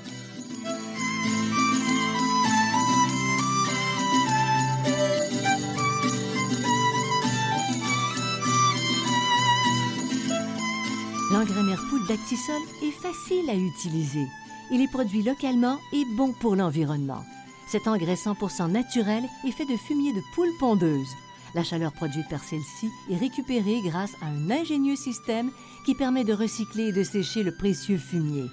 d'Actisol 12.07 12.61
est 12.83 12.91
facile 12.91 13.49
à 13.49 13.55
utiliser. 13.55 14.27
Il 14.71 14.81
est 14.81 14.91
produit 14.91 15.23
localement 15.23 15.77
et 15.91 16.05
bon 16.15 16.31
pour 16.31 16.55
l'environnement. 16.55 17.23
Cet 17.67 17.87
engrais 17.87 18.15
100% 18.15 18.71
naturel 18.71 19.25
est 19.45 19.51
fait 19.51 19.65
de 19.65 19.75
fumier 19.75 20.13
de 20.13 20.21
poule 20.33 20.55
pondeuse. 20.57 21.09
La 21.53 21.63
chaleur 21.63 21.91
produite 21.91 22.29
par 22.29 22.43
celle-ci 22.43 22.89
est 23.09 23.17
récupérée 23.17 23.81
grâce 23.83 24.13
à 24.21 24.27
un 24.27 24.49
ingénieux 24.49 24.95
système 24.95 25.51
qui 25.85 25.95
permet 25.95 26.23
de 26.23 26.33
recycler 26.33 26.87
et 26.87 26.91
de 26.93 27.03
sécher 27.03 27.43
le 27.43 27.53
précieux 27.53 27.97
fumier. 27.97 28.45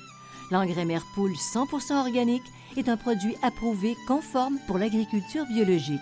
L'engrais 0.51 0.85
Merpoule 0.85 1.35
100% 1.35 1.95
organique 1.95 2.43
est 2.77 2.89
un 2.89 2.97
produit 2.97 3.37
approuvé 3.43 3.97
conforme 4.09 4.59
pour 4.67 4.79
l'agriculture 4.79 5.47
biologique. 5.47 6.01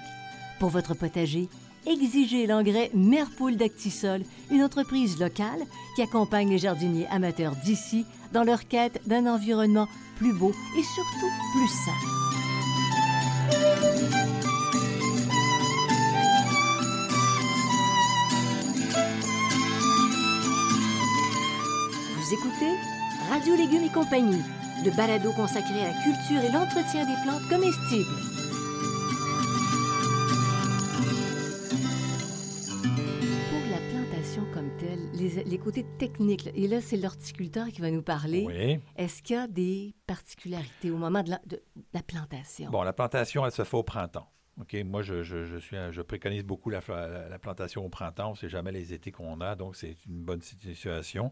Pour 0.59 0.71
votre 0.71 0.95
potager, 0.95 1.49
exigez 1.87 2.47
l'engrais 2.47 2.91
Merpoule 2.95 3.57
d'Actisol, 3.57 4.23
une 4.51 4.63
entreprise 4.63 5.19
locale 5.19 5.63
qui 5.95 6.03
accompagne 6.03 6.51
les 6.51 6.59
jardiniers 6.59 7.07
amateurs 7.11 7.57
d'ici 7.65 8.05
dans 8.33 8.45
leur 8.45 8.67
quête 8.69 9.01
d'un 9.07 9.27
environnement 9.27 9.89
plus 10.17 10.33
beau 10.33 10.53
et 10.79 10.83
surtout 10.83 11.31
plus 11.55 11.69
sain. 11.69 12.23
écoutez 22.33 22.79
Radio 23.29 23.55
Légumes 23.57 23.85
et 23.85 23.93
compagnie, 23.93 24.43
le 24.85 24.91
balado 24.91 25.33
consacré 25.33 25.83
à 25.83 25.89
la 25.89 26.03
culture 26.03 26.43
et 26.43 26.53
l'entretien 26.53 27.05
des 27.05 27.21
plantes 27.23 27.47
comestibles. 27.49 28.32
Les, 35.63 35.65
côtés 35.65 35.87
techniques, 35.99 36.51
et 36.55 36.69
là 36.69 36.81
c'est 36.81 36.97
l'horticulteur 36.97 37.69
qui 37.69 37.81
va 37.81 37.91
nous 37.91 38.03
parler. 38.03 38.45
Oui. 38.47 38.81
Est-ce 38.97 39.23
qu'il 39.23 39.37
y 39.37 39.39
a 39.39 39.47
des 39.47 39.95
particularités 40.07 40.91
au 40.91 40.97
moment 40.97 41.23
de 41.23 41.31
la, 41.31 42.03
plantation? 42.03 42.71
Bon, 42.71 42.83
la 42.83 42.93
plantation, 42.93 43.45
elle 43.45 43.53
se 43.53 43.65
fait 43.65 43.77
au 43.77 43.83
printemps. 43.83 44.29
OK, 44.61 44.77
moi, 44.85 45.01
je, 45.01 45.23
suis, 45.23 45.77
je 45.91 46.03
préconise 46.03 46.45
beaucoup 46.45 46.69
la, 46.69 46.81
la, 47.29 47.39
plantation 47.39 47.85
au 47.85 47.89
printemps. 47.89 48.29
On 48.29 48.33
ne 48.33 48.37
sait 48.37 48.51
jamais 48.51 48.71
les 48.71 48.93
étés 48.93 49.11
qu'on 49.11 49.41
a, 49.41 49.55
donc 49.55 49.77
c'est 49.77 49.97
une 50.07 50.23
bonne 50.23 50.43
situation. 50.43 51.31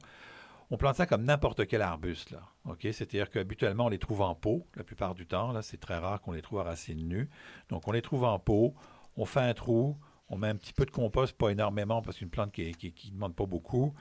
On 0.71 0.77
plante 0.77 0.97
ça 0.97 1.07
comme 1.07 1.25
n'importe 1.25 1.67
quel 1.67 1.83
arbuste. 1.83 2.31
Là. 2.31 2.43
OK? 2.67 2.81
C'est-à-dire 2.83 3.29
qu'habituellement, 3.29 3.87
on 3.87 3.89
les 3.89 3.99
trouve 3.99 4.23
en 4.23 4.35
pot 4.35 4.67
la 4.77 4.85
plupart 4.85 5.15
du 5.15 5.27
temps. 5.27 5.53
Là, 5.53 5.63
c'est 5.63 5.79
très 5.81 5.99
rare 5.99 6.21
qu'on 6.21 6.33
les 6.33 6.43
trouve 6.43 6.61
à 6.61 6.63
racines 6.63 7.09
nues. 7.09 7.29
Donc, 7.69 7.89
on 7.89 7.93
les 7.93 8.03
trouve 8.03 8.25
en 8.25 8.39
pot, 8.39 8.75
on 9.17 9.25
fait 9.25 9.41
un 9.41 9.53
trou, 9.53 9.99
on 10.31 10.39
met 10.39 10.49
un 10.49 10.57
petit 10.57 10.73
peu 10.73 10.87
de 10.87 10.91
compost, 10.91 11.37
pas 11.37 11.51
énormément 11.51 12.01
parce 12.03 12.19
qu'une 12.19 12.31
plante 12.31 12.53
qui 12.53 12.93
ne 13.07 13.13
demande 13.13 13.35
pas 13.35 13.47
beaucoup. 13.47 13.93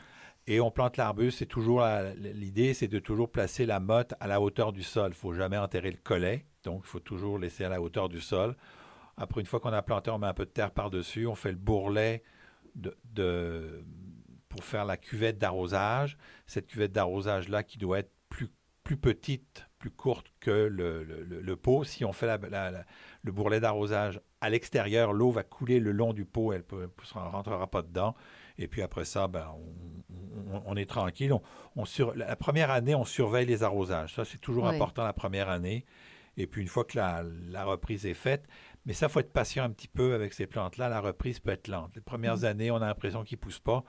Et 0.50 0.60
on 0.60 0.72
plante 0.72 0.98
l'arbuste. 0.98 1.38
C'est 1.38 1.46
toujours 1.46 1.86
l'idée, 2.18 2.74
c'est 2.74 2.88
de 2.88 2.98
toujours 2.98 3.32
placer 3.32 3.68
la 3.68 3.79
motte 3.79 4.15
à 4.20 4.25
la 4.25 4.41
hauteur 4.41 4.74
du 4.74 4.82
sol. 4.82 5.06
Il 5.06 5.10
ne 5.10 5.13
faut 5.13 5.34
jamais 5.34 5.58
enterrer 5.58 5.91
le 5.91 6.00
collet. 6.03 6.44
Donc, 6.63 6.82
il 6.86 6.88
faut 6.88 7.00
toujours 7.00 7.38
laisser 7.38 7.65
à 7.65 7.70
la 7.70 7.79
hauteur 7.79 8.10
du 8.10 8.20
sol. 8.20 8.58
Après, 9.15 9.41
une 9.41 9.46
fois 9.46 9.60
qu'on 9.60 9.72
a 9.72 9.84
planté, 9.84 10.10
on 10.10 10.18
met 10.18 10.25
un 10.25 10.34
peu 10.34 10.46
de 10.46 10.50
terre 10.50 10.72
par-dessus. 10.72 11.27
On 11.27 11.36
fait 11.36 11.51
le 11.51 11.58
bourrelet 11.58 12.24
de, 12.74 13.86
pour 14.50 14.63
faire 14.63 14.86
la 14.86 14.98
cuvette 14.98 15.38
d'arrosage. 15.38 16.18
Cette 16.48 16.65
cuvette 16.65 16.94
d'arrosage-là 16.94 17.62
qui 17.62 17.77
doit 17.77 18.00
être 18.00 18.12
plus, 18.29 18.50
plus 18.84 18.98
petite, 18.98 19.68
plus 19.77 19.91
courte 19.91 20.34
que 20.39 20.50
le, 20.50 21.56
pot. 21.58 21.84
Si 21.84 22.03
on 22.06 22.12
fait 22.12 22.39
le 23.24 23.32
bourrelet 23.32 23.60
d'arrosage 23.60 24.20
à 24.41 24.50
l'extérieur, 24.50 25.13
l'eau 25.13 25.29
va 25.29 25.44
couler 25.44 25.79
le 25.79 25.91
long 25.91 26.12
du 26.12 26.25
pot, 26.25 26.53
elle 26.53 26.63
ne 26.72 27.20
rentrera 27.20 27.70
pas 27.70 27.84
dedans. 27.84 28.15
Et 28.60 28.68
puis 28.68 28.82
après 28.82 29.06
ça, 29.06 29.28
ben, 29.28 29.48
on, 30.66 30.75
est 30.75 30.88
tranquille. 30.89 31.34
On, 31.75 31.86
sur, 31.86 32.13
la 32.16 32.36
première 32.36 32.70
année, 32.70 32.94
on 32.94 33.06
surveille 33.06 33.46
les 33.46 33.63
arrosages. 33.63 34.13
Ça, 34.13 34.25
c'est 34.25 34.38
toujours 34.39 34.68
important 34.68 35.04
la 35.04 35.13
première 35.13 35.50
année. 35.50 35.86
Et 36.38 36.46
puis, 36.46 36.62
une 36.62 36.68
fois 36.68 36.84
que 36.84 36.98
la, 36.98 37.24
la 37.50 37.66
reprise 37.66 38.06
est 38.06 38.13
faite, 38.13 38.46
mais 38.86 38.94
ça, 38.94 39.08
il 39.08 39.10
faut 39.12 39.20
être 39.20 39.34
patient 39.34 39.63
un 39.63 39.70
petit 39.72 39.88
peu 39.88 40.13
avec 40.13 40.34
ces 40.34 40.46
plantes-là. 40.46 40.89
La 40.89 41.01
reprise 41.01 41.39
peut 41.39 41.51
être 41.51 41.68
lente. 41.68 41.96
Les 41.96 42.01
premières 42.01 42.38
Mhm. 42.38 42.46
années, 42.46 42.72
on 42.72 42.78
a 42.78 42.88
l'impression 42.88 43.24
qu'ils 43.24 43.38
ne 43.38 43.42
poussent 43.42 43.60
pas. 43.60 43.84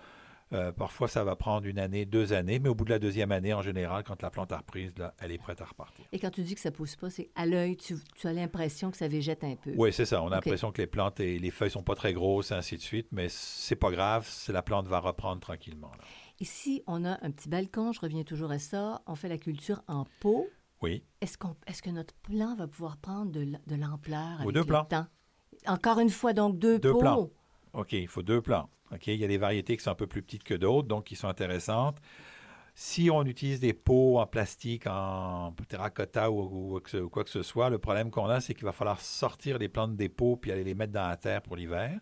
Euh, 0.52 0.72
parfois, 0.72 1.06
ça 1.06 1.22
va 1.22 1.36
prendre 1.36 1.66
une 1.66 1.78
année, 1.78 2.04
deux 2.06 2.32
années, 2.32 2.58
mais 2.58 2.68
au 2.68 2.74
bout 2.74 2.84
de 2.84 2.90
la 2.90 2.98
deuxième 2.98 3.30
année, 3.30 3.54
en 3.54 3.62
général, 3.62 4.02
quand 4.02 4.20
la 4.20 4.30
plante 4.30 4.50
a 4.50 4.58
reprise, 4.58 4.92
là, 4.98 5.14
elle 5.20 5.30
est 5.30 5.38
prête 5.38 5.60
à 5.60 5.64
repartir. 5.64 6.04
Et 6.10 6.18
quand 6.18 6.30
tu 6.30 6.42
dis 6.42 6.54
que 6.56 6.60
ça 6.60 6.72
pousse 6.72 6.96
pas, 6.96 7.08
c'est 7.08 7.30
à 7.36 7.46
l'œil, 7.46 7.76
tu, 7.76 7.94
tu 8.16 8.26
as 8.26 8.32
l'impression 8.32 8.90
que 8.90 8.96
ça 8.96 9.06
végète 9.06 9.44
un 9.44 9.54
peu. 9.54 9.72
Oui, 9.76 9.92
c'est 9.92 10.06
ça. 10.06 10.22
On 10.22 10.26
a 10.28 10.36
l'impression 10.36 10.72
que 10.72 10.82
les 10.82 10.88
plantes 10.88 11.20
et 11.20 11.38
les 11.38 11.50
feuilles 11.50 11.70
sont 11.70 11.84
pas 11.84 11.94
très 11.94 12.12
grosses, 12.12 12.50
et 12.50 12.54
ainsi 12.54 12.76
de 12.76 12.82
suite, 12.82 13.06
mais 13.12 13.28
c'est 13.28 13.76
pas 13.76 13.90
grave. 13.92 14.28
La 14.48 14.62
plante 14.62 14.86
va 14.88 14.98
reprendre 14.98 15.40
tranquillement. 15.40 15.92
là. 15.96 16.04
Ici, 16.40 16.82
on 16.86 17.04
a 17.04 17.18
un 17.24 17.30
petit 17.30 17.48
balcon, 17.48 17.92
je 17.92 18.00
reviens 18.00 18.24
toujours 18.24 18.50
à 18.50 18.58
ça. 18.58 19.02
On 19.06 19.14
fait 19.14 19.28
la 19.28 19.38
culture 19.38 19.82
en 19.88 20.06
pot. 20.20 20.48
Oui. 20.82 21.04
Est-ce 21.20 21.36
qu'on, 21.36 21.54
est-ce 21.66 21.82
que 21.82 21.90
notre 21.90 22.14
plan 22.14 22.54
va 22.56 22.66
pouvoir 22.66 22.96
prendre 22.96 23.30
de, 23.30 23.76
l'ampleur 23.76 24.38
Ou 24.38 24.48
avec 24.48 24.54
deux 24.54 24.60
le 24.60 24.88
temps? 24.88 25.06
Encore 25.66 26.00
une 26.00 26.08
fois, 26.08 26.32
donc 26.32 26.58
deux, 26.58 26.78
Deux 26.78 26.92
pots. 26.92 26.98
plants. 27.00 27.30
OK, 27.72 27.92
il 27.92 28.08
faut 28.08 28.22
deux 28.22 28.40
plants. 28.40 28.68
OK, 28.92 29.06
il 29.06 29.16
y 29.16 29.24
a 29.24 29.28
des 29.28 29.38
variétés 29.38 29.76
qui 29.76 29.82
sont 29.82 29.90
un 29.90 29.94
peu 29.94 30.06
plus 30.06 30.22
petites 30.22 30.44
que 30.44 30.54
d'autres, 30.54 30.88
donc 30.88 31.04
qui 31.04 31.16
sont 31.16 31.28
intéressantes. 31.28 31.98
Si 32.74 33.10
on 33.10 33.24
utilise 33.24 33.60
des 33.60 33.72
pots 33.72 34.18
en 34.18 34.26
plastique, 34.26 34.86
en 34.86 35.52
terracotta 35.68 36.30
ou 36.30 36.80
quoi 37.10 37.24
que 37.24 37.30
ce 37.30 37.42
soit, 37.42 37.68
le 37.68 37.78
problème 37.78 38.10
qu'on 38.10 38.26
a, 38.26 38.40
c'est 38.40 38.54
qu'il 38.54 38.64
va 38.64 38.72
falloir 38.72 39.00
sortir 39.00 39.58
les 39.58 39.68
plantes 39.68 39.96
des 39.96 40.08
pots 40.08 40.36
puis 40.36 40.50
aller 40.50 40.64
les 40.64 40.74
mettre 40.74 40.92
dans 40.92 41.06
la 41.08 41.16
terre 41.16 41.42
pour 41.42 41.56
l'hiver. 41.56 42.00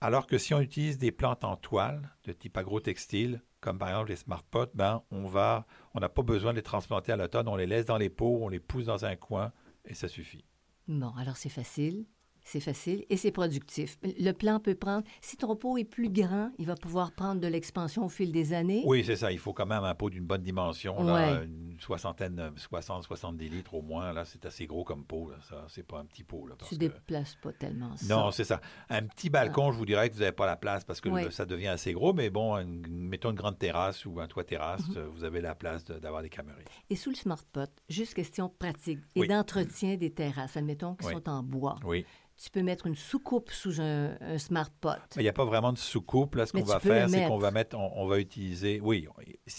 Alors 0.00 0.26
que 0.26 0.38
si 0.38 0.54
on 0.54 0.60
utilise 0.60 0.98
des 0.98 1.12
plantes 1.12 1.44
en 1.44 1.56
toile 1.56 2.10
de 2.24 2.32
type 2.32 2.56
agrotextile, 2.56 3.42
comme 3.60 3.78
par 3.78 3.88
exemple 3.88 4.10
les 4.10 4.16
smart 4.16 4.42
pots, 4.42 4.66
ben 4.74 5.02
on 5.10 5.26
va, 5.26 5.66
on 5.94 6.00
n'a 6.00 6.08
pas 6.08 6.22
besoin 6.22 6.52
de 6.52 6.56
les 6.56 6.62
transplanter 6.62 7.12
à 7.12 7.16
l'automne, 7.16 7.48
on 7.48 7.56
les 7.56 7.66
laisse 7.66 7.86
dans 7.86 7.98
les 7.98 8.10
pots, 8.10 8.38
on 8.42 8.48
les 8.48 8.60
pousse 8.60 8.86
dans 8.86 9.04
un 9.04 9.16
coin 9.16 9.52
et 9.84 9.94
ça 9.94 10.08
suffit. 10.08 10.44
Bon, 10.86 11.12
alors 11.18 11.36
c'est 11.36 11.48
facile. 11.48 12.06
C'est 12.50 12.60
facile 12.60 13.04
et 13.10 13.18
c'est 13.18 13.30
productif. 13.30 13.98
Le 14.02 14.32
plan 14.32 14.58
peut 14.58 14.74
prendre, 14.74 15.04
si 15.20 15.36
ton 15.36 15.54
pot 15.54 15.76
est 15.76 15.84
plus 15.84 16.08
grand, 16.08 16.50
il 16.58 16.64
va 16.64 16.76
pouvoir 16.76 17.12
prendre 17.12 17.42
de 17.42 17.46
l'expansion 17.46 18.06
au 18.06 18.08
fil 18.08 18.32
des 18.32 18.54
années. 18.54 18.82
Oui, 18.86 19.04
c'est 19.04 19.16
ça. 19.16 19.30
Il 19.30 19.38
faut 19.38 19.52
quand 19.52 19.66
même 19.66 19.84
un 19.84 19.94
pot 19.94 20.08
d'une 20.08 20.24
bonne 20.24 20.40
dimension, 20.40 21.02
là, 21.02 21.14
Ouais. 21.40 21.44
une 21.44 21.76
soixantaine, 21.78 22.52
60, 22.56 23.02
70 23.04 23.50
litres 23.50 23.74
au 23.74 23.82
moins. 23.82 24.14
Là, 24.14 24.24
c'est 24.24 24.46
assez 24.46 24.66
gros 24.66 24.82
comme 24.82 25.04
pot. 25.04 25.28
Là. 25.28 25.36
Ça, 25.46 25.66
c'est 25.68 25.86
pas 25.86 25.98
un 25.98 26.06
petit 26.06 26.24
pot. 26.24 26.46
Là, 26.46 26.54
parce 26.58 26.70
Tu 26.70 26.76
que- 26.76 26.80
déplaces 26.80 27.34
pas 27.42 27.52
tellement 27.52 27.94
ça. 27.98 28.14
Non, 28.16 28.30
c'est 28.30 28.44
ça. 28.44 28.62
Un 28.88 29.02
petit 29.02 29.28
balcon, 29.28 29.70
je 29.70 29.76
vous 29.76 29.84
dirais 29.84 30.08
que 30.08 30.14
vous 30.14 30.20
n'avez 30.20 30.32
pas 30.32 30.46
la 30.46 30.56
place 30.56 30.84
parce 30.84 31.02
que 31.02 31.10
Ouais. 31.10 31.30
ça 31.30 31.44
devient 31.44 31.66
assez 31.68 31.92
gros, 31.92 32.14
mais 32.14 32.30
bon, 32.30 32.56
une- 32.56 32.86
mettons 32.88 33.28
une 33.30 33.36
grande 33.36 33.58
terrasse 33.58 34.06
ou 34.06 34.20
un 34.20 34.26
toit 34.26 34.44
terrasse, 34.44 34.88
Mhm. 34.88 34.96
euh, 34.96 35.08
vous 35.08 35.22
avez 35.24 35.42
la 35.42 35.54
place 35.54 35.84
de- 35.84 35.98
d'avoir 35.98 36.22
des 36.22 36.30
cameries. 36.30 36.64
Et 36.88 36.96
sous 36.96 37.10
le 37.10 37.16
smart 37.16 37.44
pot, 37.52 37.68
juste 37.90 38.14
question 38.14 38.48
pratique 38.48 39.00
et 39.14 39.20
Oui. 39.20 39.28
d'entretien 39.28 39.96
des 39.96 40.10
terrasses, 40.14 40.56
admettons 40.56 40.94
qu'ils 40.94 41.08
Oui. 41.08 41.12
sont 41.12 41.28
en 41.28 41.42
bois. 41.42 41.76
Oui. 41.84 42.06
Tu 42.40 42.50
peux 42.50 42.62
mettre 42.62 42.86
une 42.86 42.94
soucoupe 42.94 43.50
sous 43.50 43.80
un, 43.80 44.16
un 44.20 44.38
smart 44.38 44.70
pot. 44.80 44.96
Il 45.16 45.22
n'y 45.22 45.28
a 45.28 45.32
pas 45.32 45.44
vraiment 45.44 45.72
de 45.72 45.78
soucoupe. 45.78 46.36
Là, 46.36 46.46
ce 46.46 46.52
qu'on 46.52 46.62
va 46.62 46.78
faire, 46.78 47.10
c'est 47.10 47.26
qu'on 47.26 47.38
va 47.38 47.50
mettre, 47.50 47.76
on, 47.76 47.92
on 47.96 48.06
va 48.06 48.20
utiliser, 48.20 48.80
oui, 48.80 49.08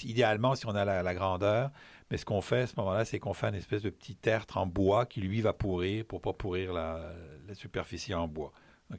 idéalement 0.03 0.55
si 0.55 0.65
on 0.65 0.75
a 0.75 0.85
la, 0.85 1.03
la 1.03 1.13
grandeur, 1.13 1.71
mais 2.09 2.17
ce 2.17 2.23
qu'on 2.23 2.39
fait 2.41 2.61
à 2.61 2.67
ce 2.67 2.75
moment-là, 2.77 3.03
c'est 3.03 3.19
qu'on 3.19 3.33
fait 3.33 3.47
une 3.49 3.55
espèce 3.55 3.81
de 3.81 3.89
petit 3.89 4.15
tertre 4.15 4.57
en 4.57 4.65
bois 4.65 5.05
qui, 5.05 5.19
lui, 5.19 5.41
va 5.41 5.51
pourrir 5.51 6.05
pour 6.05 6.21
pas 6.21 6.31
pourrir 6.31 6.71
la, 6.71 7.11
la 7.47 7.53
superficie 7.53 8.13
en 8.13 8.27
bois. 8.29 8.53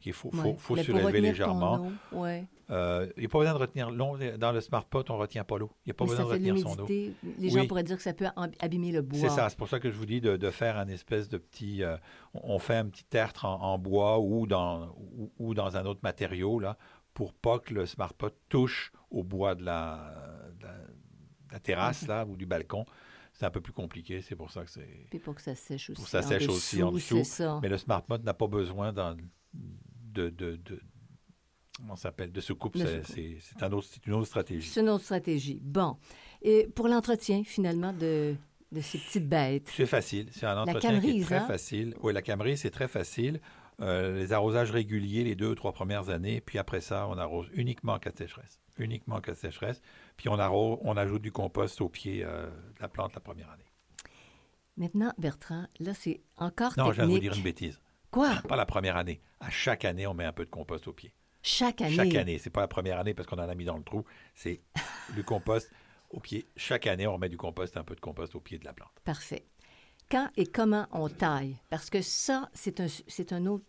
Il 0.04 0.12
faut, 0.12 0.30
faut, 0.30 0.54
faut 0.56 0.76
surélever 0.76 1.20
légèrement. 1.20 1.90
ouais. 2.12 2.46
Euh, 2.70 3.08
il 3.16 3.20
n'y 3.20 3.26
a 3.26 3.28
pas 3.28 3.38
besoin 3.40 3.54
de 3.54 3.58
retenir 3.58 3.90
l'eau. 3.90 4.16
Dans 4.38 4.52
le 4.52 4.60
smart 4.60 4.84
pot, 4.84 5.04
on 5.10 5.14
ne 5.14 5.18
retient 5.18 5.42
pas 5.42 5.58
l'eau. 5.58 5.72
Il 5.84 5.88
n'y 5.88 5.90
a 5.90 5.94
pas 5.94 6.04
Mais 6.04 6.10
besoin 6.10 6.24
de 6.26 6.30
retenir 6.30 6.58
son 6.58 6.78
eau. 6.80 6.86
Les 6.86 7.50
gens 7.50 7.66
pourraient 7.66 7.82
dire 7.82 7.96
que 7.96 8.02
ça 8.02 8.12
peut 8.12 8.28
ab- 8.36 8.54
abîmer 8.60 8.92
le 8.92 9.02
bois. 9.02 9.18
C'est 9.18 9.28
ça, 9.28 9.48
c'est 9.48 9.58
pour 9.58 9.68
ça 9.68 9.80
que 9.80 9.90
je 9.90 9.96
vous 9.96 10.06
dis 10.06 10.20
de, 10.20 10.36
de 10.36 10.50
faire 10.50 10.78
un 10.78 10.86
espèce 10.86 11.28
de 11.28 11.38
petit. 11.38 11.82
euh, 11.82 11.96
on 12.32 12.60
fait 12.60 12.76
un 12.76 12.86
petit 12.86 13.02
tertre 13.04 13.44
en, 13.44 13.60
en 13.60 13.78
bois 13.78 14.20
ou 14.20 14.46
dans, 14.46 14.94
ou, 15.16 15.32
ou 15.38 15.54
dans 15.54 15.76
un 15.76 15.84
autre 15.86 16.00
matériau, 16.04 16.60
là, 16.60 16.78
pour 17.12 17.34
pas 17.34 17.58
que 17.58 17.74
le 17.74 17.86
smart 17.86 18.14
pot 18.14 18.32
touche 18.48 18.92
au 19.10 19.24
bois 19.24 19.56
de 19.56 19.64
la, 19.64 20.14
de 20.60 20.62
la, 20.66 20.72
de 20.74 21.52
la 21.52 21.58
terrasse, 21.58 22.06
là, 22.06 22.24
ou 22.24 22.36
du 22.36 22.46
balcon. 22.46 22.86
C'est 23.32 23.46
un 23.46 23.50
peu 23.50 23.60
plus 23.60 23.72
compliqué, 23.72 24.22
c'est 24.22 24.36
pour 24.36 24.52
ça 24.52 24.62
que 24.64 24.70
c'est. 24.70 25.06
Puis 25.10 25.18
pour 25.18 25.34
que 25.34 25.40
ça 25.42 25.56
sèche 25.56 25.90
aussi. 25.90 25.96
Pour 25.96 26.04
que 26.04 26.10
ça 26.10 26.18
en 26.20 26.22
sèche 26.22 26.48
aussi 26.48 26.82
en 26.84 26.92
dessous, 26.92 27.24
ça. 27.24 27.58
Mais 27.62 27.68
le 27.68 27.78
smart 27.78 28.02
pot 28.02 28.22
n'a 28.22 28.34
pas 28.34 28.46
besoin 28.46 28.92
de. 30.12 30.28
de, 30.30 30.56
de 30.56 30.80
comment 31.76 31.96
s'appelle 31.96 32.30
De 32.32 32.40
soucoupe. 32.40 32.76
C'est 32.76 33.62
un 33.62 33.72
autre- 33.72 33.88
c'est 33.90 34.06
une 34.06 34.12
autre 34.14 34.26
stratégie. 34.26 34.68
C'est 34.68 34.80
une 34.80 34.88
autre 34.90 35.04
stratégie. 35.04 35.60
Bon. 35.62 35.96
Et 36.42 36.68
pour 36.74 36.88
l'entretien, 36.88 37.42
finalement, 37.44 37.92
de, 37.92 38.34
de 38.72 38.80
ces 38.80 38.98
petites 38.98 39.28
bêtes? 39.28 39.70
C'est 39.74 39.86
facile. 39.86 40.28
C'est 40.32 40.46
un 40.46 40.58
entretien 40.58 40.80
qui 40.80 40.86
est 40.96 41.00
camerise, 41.00 41.24
très 41.26 41.36
hein? 41.36 41.46
facile. 41.46 41.94
Oui, 42.02 42.12
la 42.12 42.22
camerise, 42.22 42.60
c'est 42.60 42.70
très 42.70 42.88
facile. 42.88 43.40
Euh, 43.80 44.14
les 44.18 44.32
arrosages 44.34 44.70
réguliers 44.70 45.24
les 45.24 45.34
deux 45.34 45.48
ou 45.48 45.54
trois 45.54 45.72
premières 45.72 46.10
années, 46.10 46.42
puis 46.42 46.58
après 46.58 46.82
ça, 46.82 47.08
on 47.08 47.16
arrose 47.16 47.48
uniquement 47.54 47.94
en 47.94 47.98
cas 47.98 48.10
de 48.10 48.18
sécheresse. 48.18 48.60
Uniquement 48.78 49.16
en 49.16 49.20
cas 49.22 49.32
de 49.32 49.38
sécheresse. 49.38 49.80
Puis 50.18 50.28
on, 50.28 50.38
arrose, 50.38 50.78
on 50.82 50.96
ajoute 50.98 51.22
du 51.22 51.32
compost 51.32 51.80
au 51.80 51.88
pied 51.88 52.22
euh, 52.22 52.46
de 52.50 52.80
la 52.82 52.88
plante 52.88 53.14
la 53.14 53.20
première 53.20 53.50
année. 53.50 53.64
Maintenant, 54.76 55.12
Bertrand, 55.18 55.66
là, 55.78 55.94
c'est 55.94 56.20
encore 56.36 56.72
Non, 56.76 56.92
je 56.92 56.96
viens 56.96 57.04
de 57.06 57.10
vous 57.10 57.14
technique. 57.18 57.22
dire 57.32 57.38
une 57.38 57.42
bêtise. 57.44 57.80
Quoi? 58.10 58.36
Pas 58.48 58.56
la 58.56 58.66
première 58.66 58.96
année. 58.96 59.20
À 59.40 59.50
chaque 59.50 59.84
année, 59.84 60.06
on 60.06 60.14
met 60.14 60.24
un 60.24 60.32
peu 60.32 60.44
de 60.44 60.50
compost 60.50 60.88
au 60.88 60.92
pied. 60.92 61.12
Chaque 61.42 61.80
année. 61.80 61.94
Chaque 61.94 62.14
année? 62.14 62.38
C'est 62.38 62.50
pas 62.50 62.60
la 62.60 62.68
première 62.68 62.98
année 62.98 63.14
parce 63.14 63.28
qu'on 63.28 63.36
en 63.38 63.48
a 63.48 63.54
mis 63.54 63.64
dans 63.64 63.76
le 63.76 63.82
trou. 63.84 64.04
C'est 64.34 64.60
du 65.14 65.24
compost 65.24 65.70
au 66.10 66.20
pied. 66.20 66.46
Chaque 66.56 66.86
année, 66.86 67.06
on 67.06 67.14
remet 67.14 67.28
du 67.28 67.36
compost, 67.36 67.76
un 67.76 67.84
peu 67.84 67.94
de 67.94 68.00
compost 68.00 68.34
au 68.34 68.40
pied 68.40 68.58
de 68.58 68.64
la 68.64 68.72
plante. 68.72 68.90
Parfait. 69.04 69.46
Quand 70.10 70.28
et 70.36 70.46
comment 70.46 70.86
on 70.92 71.08
taille? 71.08 71.56
Parce 71.70 71.88
que 71.88 72.02
ça, 72.02 72.50
c'est 72.52 72.80
un, 72.80 72.86
c'est 72.88 73.32
un 73.32 73.46
autre... 73.46 73.64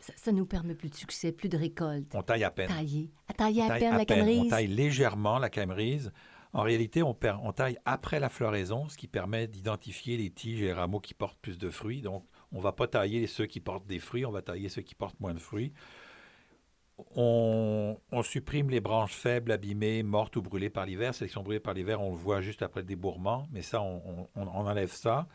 Ça, 0.00 0.12
ça 0.16 0.32
nous 0.32 0.46
permet 0.46 0.74
plus 0.74 0.90
de 0.90 0.94
succès, 0.94 1.32
plus 1.32 1.48
de 1.48 1.56
récolte. 1.56 2.14
On 2.14 2.22
taille 2.22 2.44
à 2.44 2.50
peine. 2.50 2.68
Tailler. 2.68 3.10
À 3.28 3.34
tailler 3.34 3.62
à 3.62 3.68
taille 3.68 3.80
peine 3.80 3.94
à 3.94 3.98
la 3.98 4.04
peine. 4.04 4.18
camerise? 4.18 4.42
On 4.46 4.48
taille 4.48 4.66
légèrement 4.66 5.38
la 5.38 5.48
camerise. 5.50 6.12
En 6.52 6.62
réalité, 6.62 7.02
on, 7.02 7.14
per- 7.14 7.36
on 7.42 7.52
taille 7.52 7.78
après 7.84 8.20
la 8.20 8.28
floraison, 8.30 8.88
ce 8.88 8.96
qui 8.96 9.06
permet 9.08 9.46
d'identifier 9.46 10.16
les 10.16 10.30
tiges 10.30 10.60
et 10.62 10.66
les 10.66 10.72
rameaux 10.72 11.00
qui 11.00 11.12
portent 11.14 11.38
plus 11.40 11.58
de 11.58 11.68
fruits. 11.70 12.00
Donc, 12.02 12.24
on 12.52 12.58
ne 12.58 12.62
va 12.62 12.72
pas 12.72 12.88
tailler 12.88 13.26
ceux 13.26 13.46
qui 13.46 13.60
portent 13.60 13.86
des 13.86 13.98
fruits, 13.98 14.24
on 14.26 14.32
va 14.32 14.42
tailler 14.42 14.68
ceux 14.68 14.82
qui 14.82 14.94
portent 14.94 15.20
moins 15.20 15.34
de 15.34 15.38
fruits. 15.40 15.72
On, 17.14 17.98
on 18.10 18.22
supprime 18.22 18.70
les 18.70 18.80
branches 18.80 19.12
faibles, 19.12 19.52
abîmées, 19.52 20.02
mortes 20.02 20.36
ou 20.36 20.42
brûlées 20.42 20.70
par 20.70 20.86
l'hiver. 20.86 21.14
Celles 21.14 21.28
qui 21.28 21.34
sont 21.34 21.42
brûlées 21.42 21.60
par 21.60 21.74
l'hiver, 21.74 22.00
on 22.00 22.10
le 22.10 22.16
voit 22.16 22.40
juste 22.40 22.62
après 22.62 22.80
le 22.80 22.86
débourrement, 22.86 23.48
mais 23.52 23.60
ça, 23.62 23.82
on, 23.82 24.02
on- 24.34 24.42
on 24.46 24.46
enlève 24.66 24.90
ça. 24.90 25.26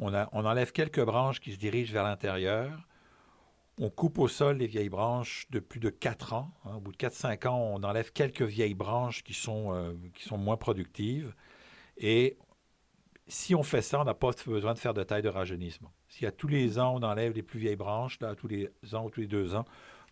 On, 0.00 0.14
a- 0.14 0.28
on 0.32 0.44
enlève 0.46 0.72
quelques 0.72 1.04
branches 1.04 1.40
qui 1.40 1.52
se 1.52 1.58
dirigent 1.58 1.92
vers 1.92 2.04
l'intérieur. 2.04 2.88
On 3.78 3.90
coupe 3.90 4.18
au 4.18 4.28
sol 4.28 4.58
les 4.58 4.66
vieilles 4.66 4.88
branches 4.90 5.46
de 5.50 5.60
plus 5.60 5.80
de 5.80 5.90
4 5.90 6.34
ans. 6.34 6.52
hein. 6.66 6.76
Au 6.76 6.80
bout 6.80 6.92
de 6.92 6.96
4-5 6.98 7.46
ans, 7.46 7.58
on 7.58 7.82
enlève 7.84 8.12
quelques 8.12 8.42
vieilles 8.42 8.74
branches 8.74 9.24
qui 9.24 9.34
sont, 9.34 9.74
euh, 9.74 9.94
qui 10.14 10.24
sont 10.24 10.38
moins 10.38 10.56
productives. 10.58 11.34
Et 11.98 12.38
si 13.28 13.54
on 13.54 13.62
fait 13.62 13.82
ça, 13.82 14.00
on 14.00 14.04
n'a 14.04 14.14
pas 14.14 14.30
besoin 14.46 14.74
de 14.74 14.78
faire 14.78 14.94
de 14.94 15.02
taille 15.02 15.22
de 15.22 15.28
rajeunissement. 15.28 15.92
Si 16.08 16.26
à 16.26 16.32
tous 16.32 16.48
les 16.48 16.78
ans, 16.78 16.94
on 16.96 17.02
enlève 17.02 17.32
les 17.32 17.42
plus 17.42 17.58
vieilles 17.60 17.76
branches, 17.76 18.18
là, 18.20 18.34
tous 18.34 18.48
les 18.48 18.70
ans 18.92 19.04
ou 19.06 19.10
tous 19.10 19.20
les 19.20 19.26
deux 19.26 19.54
ans, 19.54 19.64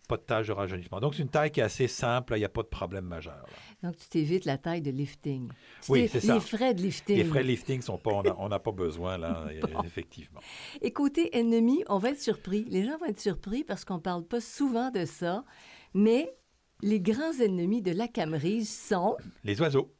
pas 0.07 0.17
de 0.17 0.23
tâche 0.23 0.47
de 0.47 0.51
rajeunissement. 0.51 0.99
Donc, 0.99 1.15
c'est 1.15 1.21
une 1.21 1.29
taille 1.29 1.51
qui 1.51 1.59
est 1.59 1.63
assez 1.63 1.87
simple, 1.87 2.33
il 2.35 2.39
n'y 2.39 2.45
a 2.45 2.49
pas 2.49 2.63
de 2.63 2.67
problème 2.67 3.05
majeur. 3.05 3.45
là. 3.81 3.89
Donc, 3.89 3.97
tu 3.97 4.07
t'évites 4.09 4.45
la 4.45 4.57
taille 4.57 4.81
de 4.81 4.91
lifting. 4.91 5.49
Tu 5.81 5.91
Oui, 5.91 6.09
c'est 6.11 6.19
ça. 6.19 6.33
Les 6.33 6.39
frais 6.39 6.73
de 6.73 6.81
lifting. 6.81 7.15
Les 7.17 7.23
frais 7.23 7.43
de 7.43 7.47
lifting 7.47 7.81
sont 7.81 7.97
pas, 7.97 8.11
on 8.11 8.23
n'a 8.23 8.35
on 8.39 8.49
n'a 8.49 8.59
pas 8.59 8.71
besoin, 8.71 9.17
là, 9.17 9.45
Bon. 9.73 9.83
effectivement. 9.83 10.41
Et 10.81 10.91
côté 10.91 11.37
ennemi, 11.37 11.83
on 11.87 11.97
va 11.97 12.09
être 12.09 12.19
surpris. 12.19 12.65
Les 12.69 12.83
gens 12.83 12.97
vont 12.97 13.05
être 13.05 13.19
surpris 13.21 13.63
parce 13.63 13.85
qu'on 13.85 13.95
ne 13.95 13.99
parle 14.01 14.25
pas 14.25 14.41
souvent 14.41 14.89
de 14.89 15.05
ça. 15.05 15.45
Mais 15.93 16.33
les 16.81 16.99
grands 16.99 17.39
ennemis 17.39 17.81
de 17.81 17.91
la 17.91 18.07
camerise 18.07 18.69
sont... 18.73 19.15
Les 19.43 19.61
oiseaux. 19.61 19.93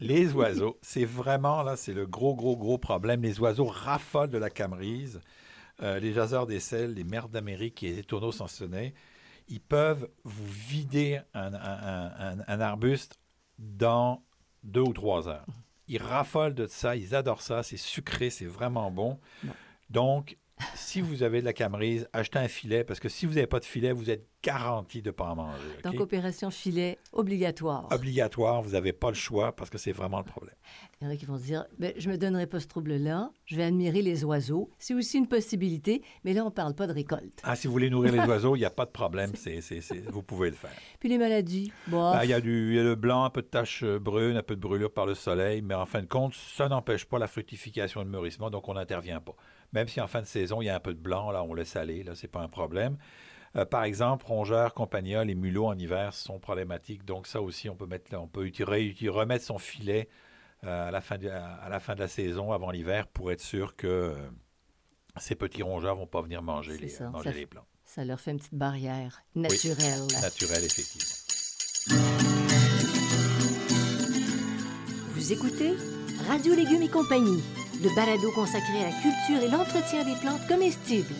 Les 0.00 0.32
oiseaux, 0.34 0.78
c'est 0.82 1.04
vraiment, 1.04 1.62
là, 1.62 1.76
c'est 1.76 1.94
le 1.94 2.06
gros, 2.06 2.34
gros, 2.34 2.56
gros 2.56 2.78
problème. 2.78 3.22
Les 3.22 3.40
oiseaux 3.40 3.66
raffolent 3.66 4.30
de 4.30 4.38
la 4.38 4.50
camerise. 4.50 5.20
Euh, 5.82 5.98
les 5.98 6.12
jaseurs 6.12 6.46
des 6.46 6.60
sels, 6.60 6.94
les 6.94 7.04
mers 7.04 7.28
d'Amérique 7.28 7.82
et 7.82 7.90
les 7.90 7.98
étourneaux 8.00 8.32
sansonnets, 8.32 8.94
ils 9.48 9.60
peuvent 9.60 10.08
vous 10.24 10.46
vider 10.46 11.20
un, 11.34 11.54
un- 11.54 11.56
un- 11.56 12.38
un- 12.40 12.44
un 12.46 12.60
arbuste 12.60 13.18
dans 13.58 14.22
deux 14.62 14.82
ou 14.82 14.92
trois 14.92 15.28
heures. 15.28 15.46
Ils 15.88 16.02
raffolent 16.02 16.54
de 16.54 16.66
ça, 16.66 16.96
ils 16.96 17.14
adorent 17.14 17.42
ça, 17.42 17.62
c'est 17.62 17.76
sucré, 17.78 18.30
c'est 18.30 18.46
vraiment 18.46 18.90
bon. 18.90 19.18
Bon. 19.42 19.54
Donc, 19.90 20.36
si 20.74 21.00
vous 21.00 21.22
avez 21.22 21.40
de 21.40 21.46
la 21.46 21.52
camerise, 21.52 22.08
achetez 22.12 22.38
un 22.38 22.48
filet, 22.48 22.84
parce 22.84 23.00
que 23.00 23.08
si 23.08 23.26
vous 23.26 23.34
n'avez 23.34 23.46
pas 23.46 23.60
de 23.60 23.64
filet, 23.64 23.92
vous 23.92 24.10
êtes 24.10 24.26
garanti 24.42 25.02
de 25.02 25.08
ne 25.08 25.12
pas 25.12 25.24
en 25.26 25.36
manger. 25.36 25.58
Donc, 25.84 26.00
opération 26.00 26.50
filet 26.50 26.98
obligatoire. 27.12 27.86
obligatoire, 27.92 28.62
vous 28.62 28.70
n'avez 28.70 28.92
pas 28.94 29.08
le 29.08 29.14
choix 29.14 29.52
parce 29.54 29.68
que 29.68 29.76
c'est 29.76 29.92
vraiment 29.92 30.18
le 30.18 30.24
problème. 30.24 30.54
Il 31.00 31.04
y 31.06 31.10
en 31.10 31.12
a 31.12 31.16
qui 31.16 31.26
vont 31.26 31.36
se 31.36 31.42
dire, 31.44 31.66
ben, 31.78 31.92
je 31.98 32.08
ne 32.08 32.14
me 32.14 32.18
donnerai 32.18 32.46
pas 32.46 32.58
ce 32.60 32.66
trouble-là, 32.66 33.30
je 33.44 33.56
vais 33.56 33.64
admirer 33.64 34.00
les 34.02 34.24
oiseaux. 34.24 34.70
C'est 34.78 34.94
aussi 34.94 35.18
une 35.18 35.26
possibilité, 35.28 36.02
mais 36.24 36.32
là, 36.32 36.42
on 36.42 36.46
ne 36.46 36.50
parle 36.50 36.74
pas 36.74 36.86
de 36.86 36.92
récolte. 36.94 37.40
Ah, 37.42 37.54
si 37.54 37.66
vous 37.66 37.72
voulez 37.74 37.90
nourrir 37.90 38.12
les 38.12 38.18
oiseaux, 38.28 38.56
il 38.56 38.60
n'y 38.60 38.64
a 38.64 38.70
pas 38.70 38.86
de 38.86 38.90
problème, 38.90 39.32
c'est, 39.34 39.60
vous 40.08 40.22
pouvez 40.22 40.48
le 40.50 40.56
faire. 40.56 40.70
Puis 41.00 41.08
les 41.10 41.18
maladies, 41.18 41.70
bon, 41.88 42.12
Ben, 42.12 42.24
Il 42.24 42.30
y, 42.30 42.34
a 42.34 42.40
du- 42.40 42.68
il 42.70 42.76
y 42.76 42.78
a 42.78 42.82
le 42.82 42.94
blanc, 42.94 43.24
un 43.24 43.30
peu 43.30 43.42
de 43.42 43.46
taches 43.48 43.82
euh, 43.82 43.98
brunes, 43.98 44.36
un 44.36 44.42
peu 44.42 44.56
de 44.56 44.60
brûlure 44.60 44.92
par 44.92 45.04
le 45.06 45.14
soleil, 45.14 45.60
mais 45.60 45.74
en 45.74 45.84
fin 45.86 46.00
de 46.00 46.06
compte, 46.06 46.32
ça 46.34 46.68
n'empêche 46.68 47.04
pas 47.04 47.18
la 47.18 47.26
fructification 47.26 48.00
et 48.00 48.04
le 48.04 48.10
mûrissement, 48.10 48.50
donc 48.50 48.68
on 48.68 48.74
n'intervient 48.74 49.20
pas. 49.20 49.34
Même 49.72 49.88
si 49.88 50.00
en 50.00 50.06
fin 50.06 50.20
de 50.20 50.26
saison, 50.26 50.60
il 50.60 50.66
y 50.66 50.68
a 50.68 50.74
un 50.74 50.80
peu 50.80 50.94
de 50.94 51.00
blanc, 51.00 51.30
là, 51.30 51.42
on 51.44 51.54
laisse 51.54 51.76
aller, 51.76 52.02
là, 52.02 52.14
c'est 52.14 52.28
pas 52.28 52.40
un 52.40 52.48
problème. 52.48 52.96
Euh, 53.56 53.64
par 53.64 53.84
exemple, 53.84 54.26
rongeurs, 54.26 54.74
compagnols 54.74 55.30
et 55.30 55.34
mulots 55.34 55.66
en 55.66 55.78
hiver 55.78 56.14
sont 56.14 56.38
problématiques. 56.38 57.04
Donc 57.04 57.26
ça 57.26 57.40
aussi, 57.40 57.68
on 57.68 57.76
peut, 57.76 57.86
mettre, 57.86 58.16
on 58.16 58.28
peut 58.28 58.50
remettre 58.58 59.44
son 59.44 59.58
filet 59.58 60.08
euh, 60.64 60.88
à, 60.88 60.90
la 60.90 61.00
fin 61.00 61.18
de, 61.18 61.28
à 61.28 61.68
la 61.68 61.80
fin 61.80 61.94
de 61.94 62.00
la 62.00 62.08
saison, 62.08 62.52
avant 62.52 62.70
l'hiver, 62.70 63.06
pour 63.08 63.32
être 63.32 63.40
sûr 63.40 63.76
que 63.76 63.86
euh, 63.86 64.14
ces 65.16 65.34
petits 65.34 65.62
rongeurs 65.62 65.96
ne 65.96 66.00
vont 66.00 66.06
pas 66.06 66.22
venir 66.22 66.42
manger, 66.42 66.76
les, 66.76 66.92
manger 67.10 67.32
les 67.32 67.46
plantes. 67.46 67.66
Ça 67.84 68.04
leur 68.04 68.20
fait 68.20 68.30
une 68.30 68.38
petite 68.38 68.54
barrière 68.54 69.22
naturelle. 69.34 70.06
naturelle, 70.22 70.64
effectivement. 70.64 71.20
Vous 75.14 75.32
écoutez 75.32 75.74
Radio 76.28 76.54
Légumes 76.54 76.82
et 76.82 76.88
compagnie, 76.88 77.42
le 77.82 77.94
balado 77.94 78.30
consacré 78.32 78.82
à 78.82 78.90
la 78.90 78.92
culture 78.92 79.42
et 79.42 79.48
l'entretien 79.48 80.04
des 80.04 80.14
plantes 80.20 80.46
comestibles. 80.46 81.14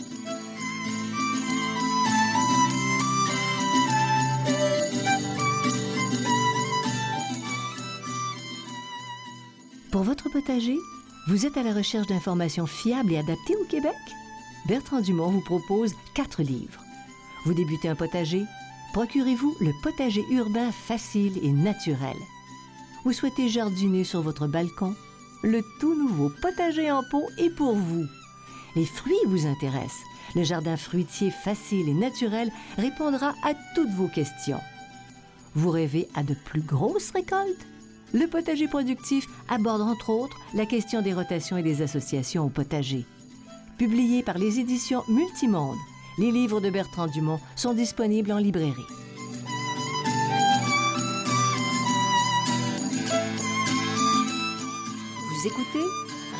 Pour 9.91 10.03
votre 10.03 10.31
potager, 10.31 10.77
vous 11.29 11.47
êtes 11.47 11.57
à 11.57 11.63
la 11.63 11.75
recherche 11.75 12.07
d'informations 12.07 12.67
fiables 12.67 13.13
et 13.13 13.19
adaptées 13.19 13.57
au 13.57 13.65
Québec? 13.65 13.97
Bertrand 14.67 15.01
Dumont 15.01 15.31
vous 15.31 15.41
propose 15.41 15.95
quatre 16.15 16.43
livres. 16.43 16.83
Vous 17.45 17.55
débutez 17.55 17.89
un 17.89 17.95
potager? 17.95 18.45
Procurez-vous 18.93 19.57
le 19.61 19.73
potager 19.83 20.25
urbain 20.31 20.71
facile 20.73 21.39
et 21.43 21.53
naturel. 21.53 22.17
Vous 23.05 23.13
souhaitez 23.13 23.49
jardiner 23.49 24.05
sur 24.05 24.21
votre 24.21 24.47
balcon? 24.47 24.95
Le 25.43 25.63
tout 25.81 25.95
nouveau 25.95 26.31
potager 26.43 26.91
en 26.91 27.03
pot 27.03 27.27
est 27.39 27.49
pour 27.51 27.75
vous. 27.75 28.05
Les 28.77 28.85
fruits 28.85 29.15
vous 29.27 29.47
intéressent. 29.47 30.05
Le 30.35 30.45
jardin 30.45 30.77
fruitier 30.77 31.31
facile 31.31 31.89
et 31.89 31.95
naturel 31.95 32.53
répondra 32.77 33.35
à 33.43 33.55
toutes 33.75 33.91
vos 33.91 34.09
questions. 34.09 34.61
Vous 35.55 35.71
rêvez 35.71 36.09
à 36.15 36.23
de 36.23 36.35
plus 36.45 36.61
grosses 36.61 37.11
récoltes? 37.11 37.67
Le 38.13 38.27
potager 38.27 38.69
productif 38.69 39.27
aborde 39.49 39.81
entre 39.81 40.11
autres 40.11 40.37
la 40.55 40.67
question 40.67 41.01
des 41.01 41.15
rotations 41.15 41.57
et 41.57 41.63
des 41.63 41.81
associations 41.81 42.45
au 42.45 42.49
potager. 42.51 43.07
Publié 43.79 44.23
par 44.23 44.37
les 44.37 44.61
éditions 44.61 45.05
Multimonde, 45.09 45.79
les 46.19 46.31
livres 46.31 46.61
de 46.61 46.69
Bertrand 46.69 47.07
Dumont 47.07 47.41
sont 47.57 47.73
disponibles 47.73 48.33
en 48.33 48.39
librairie. 48.39 49.00
Vous 55.41 55.47
écoutez 55.47 55.87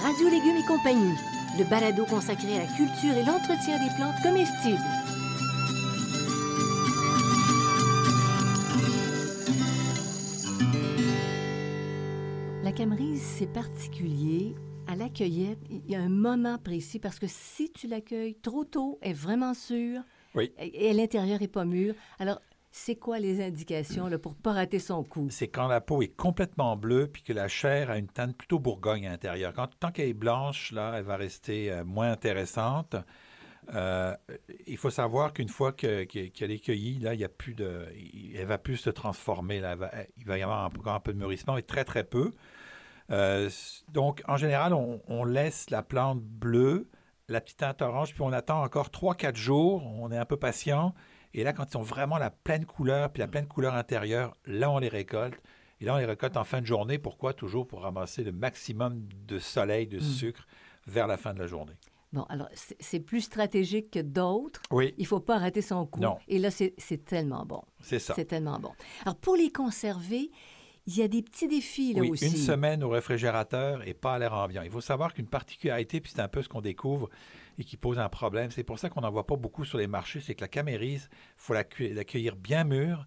Radio 0.03 0.29
Légumes 0.29 0.59
et 0.59 0.67
compagnie, 0.67 1.15
le 1.59 1.65
balado 1.65 2.05
consacré 2.05 2.57
à 2.57 2.59
la 2.59 2.67
culture 2.67 3.17
et 3.17 3.25
l'entretien 3.25 3.79
des 3.79 3.95
plantes 3.97 4.21
comestibles. 4.23 4.77
Camerise, 12.81 13.21
c'est 13.21 13.53
particulier. 13.53 14.55
À 14.87 14.97
la 14.97 15.11
cueillette, 15.11 15.59
il 15.69 15.91
y 15.91 15.95
a 15.95 16.01
un 16.01 16.09
moment 16.09 16.57
précis 16.57 16.99
parce 16.99 17.19
que 17.19 17.27
si 17.29 17.71
tu 17.71 17.87
l'accueilles 17.87 18.37
trop 18.37 18.65
tôt, 18.65 18.99
elle 19.03 19.11
est 19.11 19.15
vraiment 19.15 19.53
sûre. 19.53 20.01
Oui. 20.35 20.51
Et 20.59 20.95
l'intérieur 20.95 21.39
n'est 21.41 21.49
pas 21.49 21.67
mûr. 21.67 21.95
Alors, 22.19 22.41
c'est 22.71 22.97
quoi 22.97 23.19
les 23.19 23.45
indications 23.45 24.09
pour 24.19 24.33
ne 24.33 24.37
pas 24.37 24.53
rater 24.53 24.79
son 24.79 25.03
coup? 25.03 25.29
C'est 25.31 25.49
quand 25.49 25.67
la 25.67 25.81
peau 25.81 26.03
est 26.03 26.15
complètement 26.17 26.77
bleue 26.77 27.09
puis 27.09 27.23
que 27.23 27.33
la 27.33 27.49
chair 27.49 27.91
a 27.91 27.99
une 27.99 28.09
teinte 28.09 28.37
plutôt 28.37 28.59
bourgogne 28.59 29.07
à 29.07 29.11
l'intérieur. 29.11 29.53
Quand, 29.53 29.69
tant 29.79 29.91
qu'elle 29.91 30.09
est 30.09 30.15
blanche, 30.15 30.73
là, 30.73 30.95
elle 30.97 31.05
va 31.05 31.17
rester 31.17 31.73
euh, 31.73 31.85
moins 31.85 32.13
intéressante. 32.13 32.97
Euh, 33.75 34.17
il 34.67 34.77
faut 34.77 34.91
savoir 34.91 35.33
qu'une 35.33 35.49
fois 35.49 35.73
qu'elle 35.73 36.07
est 36.07 36.65
cueillie, 36.65 36.99
là, 36.99 37.15
il 37.15 37.21
y 37.21 37.25
a 37.25 37.29
plus 37.29 37.55
de, 37.55 37.87
elle 38.35 38.47
va 38.47 38.59
plus 38.59 38.77
se 38.77 38.91
transformer. 38.91 39.63
Il 40.17 40.27
va 40.27 40.39
y 40.39 40.43
avoir 40.43 40.65
un 40.65 41.01
peu 41.01 41.13
de 41.13 41.19
mûrissement, 41.19 41.57
et 41.57 41.63
très 41.63 41.85
très 41.85 42.05
peu. 42.05 42.33
Euh, 43.11 43.51
donc, 43.89 44.23
en 44.29 44.37
général, 44.37 44.73
on, 44.75 45.25
laisse 45.25 45.71
la 45.71 45.83
plante 45.83 46.21
bleue, 46.21 46.89
la 47.29 47.41
petite 47.41 47.59
teinte 47.59 47.83
orange, 47.83 48.13
puis 48.13 48.23
on 48.23 48.33
attend 48.33 48.63
encore 48.63 48.89
3-4 48.89 49.37
jours. 49.37 49.85
On 49.87 50.11
est 50.11 50.19
un 50.19 50.25
peu 50.25 50.37
patient. 50.37 50.95
Et 51.35 51.45
là, 51.45 51.53
quand 51.53 51.75
ils 51.75 51.77
ont 51.77 51.83
vraiment 51.83 52.19
la 52.19 52.31
pleine 52.31 52.67
couleur, 52.67 53.11
puis 53.13 53.21
la 53.21 53.29
pleine 53.29 53.47
couleur 53.47 53.75
intérieure, 53.75 54.37
là, 54.47 54.71
on 54.71 54.79
les 54.79 54.89
récolte. 54.89 55.41
Et 55.81 55.85
là, 55.85 55.95
on 55.95 55.99
les 55.99 56.05
récolte 56.05 56.37
en 56.37 56.45
fin 56.45 56.61
de 56.61 56.67
journée. 56.67 56.99
Pourquoi? 56.99 57.33
Toujours 57.33 57.67
pour 57.67 57.83
ramasser 57.83 58.23
le 58.25 58.33
maximum 58.33 59.07
de 59.27 59.39
soleil, 59.39 59.87
de 59.87 59.99
mmh. 59.99 60.03
sucre 60.03 60.47
vers 60.87 61.07
la 61.07 61.17
fin 61.17 61.33
de 61.33 61.39
la 61.39 61.47
journée. 61.47 61.75
Bon, 62.13 62.23
alors, 62.25 62.49
c'est 62.81 63.01
plus 63.01 63.21
stratégique 63.21 63.93
que 63.93 64.01
d'autres. 64.01 64.61
Oui. 64.73 64.95
Il 64.99 65.03
ne 65.03 65.07
faut 65.07 65.21
pas 65.21 65.39
rater 65.39 65.63
son 65.63 65.87
coup. 65.87 66.01
Non. 66.01 66.19
Et 66.27 66.39
là, 66.39 66.51
c'est 66.51 67.05
tellement 67.05 67.47
bon. 67.47 67.63
C'est 67.81 68.01
ça. 68.01 68.15
C'est 68.17 68.25
tellement 68.25 68.59
bon. 68.59 68.73
Alors, 69.03 69.17
pour 69.17 69.37
les 69.37 69.53
conserver, 69.53 70.31
il 70.87 70.97
y 70.97 71.03
a 71.03 71.09
des 71.09 71.23
petits 71.23 71.47
défis 71.47 71.95
là 71.95 72.01
oui, 72.01 72.11
aussi. 72.11 72.27
Une 72.27 72.37
semaine 72.37 72.83
au 72.83 72.89
réfrigérateur 72.89 73.87
et 73.87 73.95
pas 73.95 74.15
à 74.15 74.19
l'air 74.19 74.35
ambiant. 74.35 74.63
Il 74.63 74.71
faut 74.71 74.81
savoir 74.81 75.15
qu'une 75.15 75.29
particularité, 75.29 76.01
puis 76.01 76.13
c'est 76.13 76.21
un 76.21 76.29
peu 76.29 76.43
ce 76.43 76.49
qu'on 76.49 76.61
découvre 76.61 77.09
et 77.59 77.65
qui 77.65 77.77
pose 77.77 77.99
un 77.99 78.09
problème, 78.09 78.51
c'est 78.51 78.65
pour 78.65 78.79
ça 78.79 78.89
qu'on 78.89 79.01
n'en 79.01 79.11
voit 79.11 79.27
pas 79.27 79.37
beaucoup 79.37 79.65
sur 79.65 79.79
les 79.79 79.87
marchés, 79.87 80.21
c'est 80.21 80.35
que 80.35 80.41
la 80.41 80.49
camérise, 80.49 81.09
il 81.13 81.43
faut 81.43 81.55
l'accueillir 81.55 82.37
bien 82.37 82.65
mûre. 82.65 83.07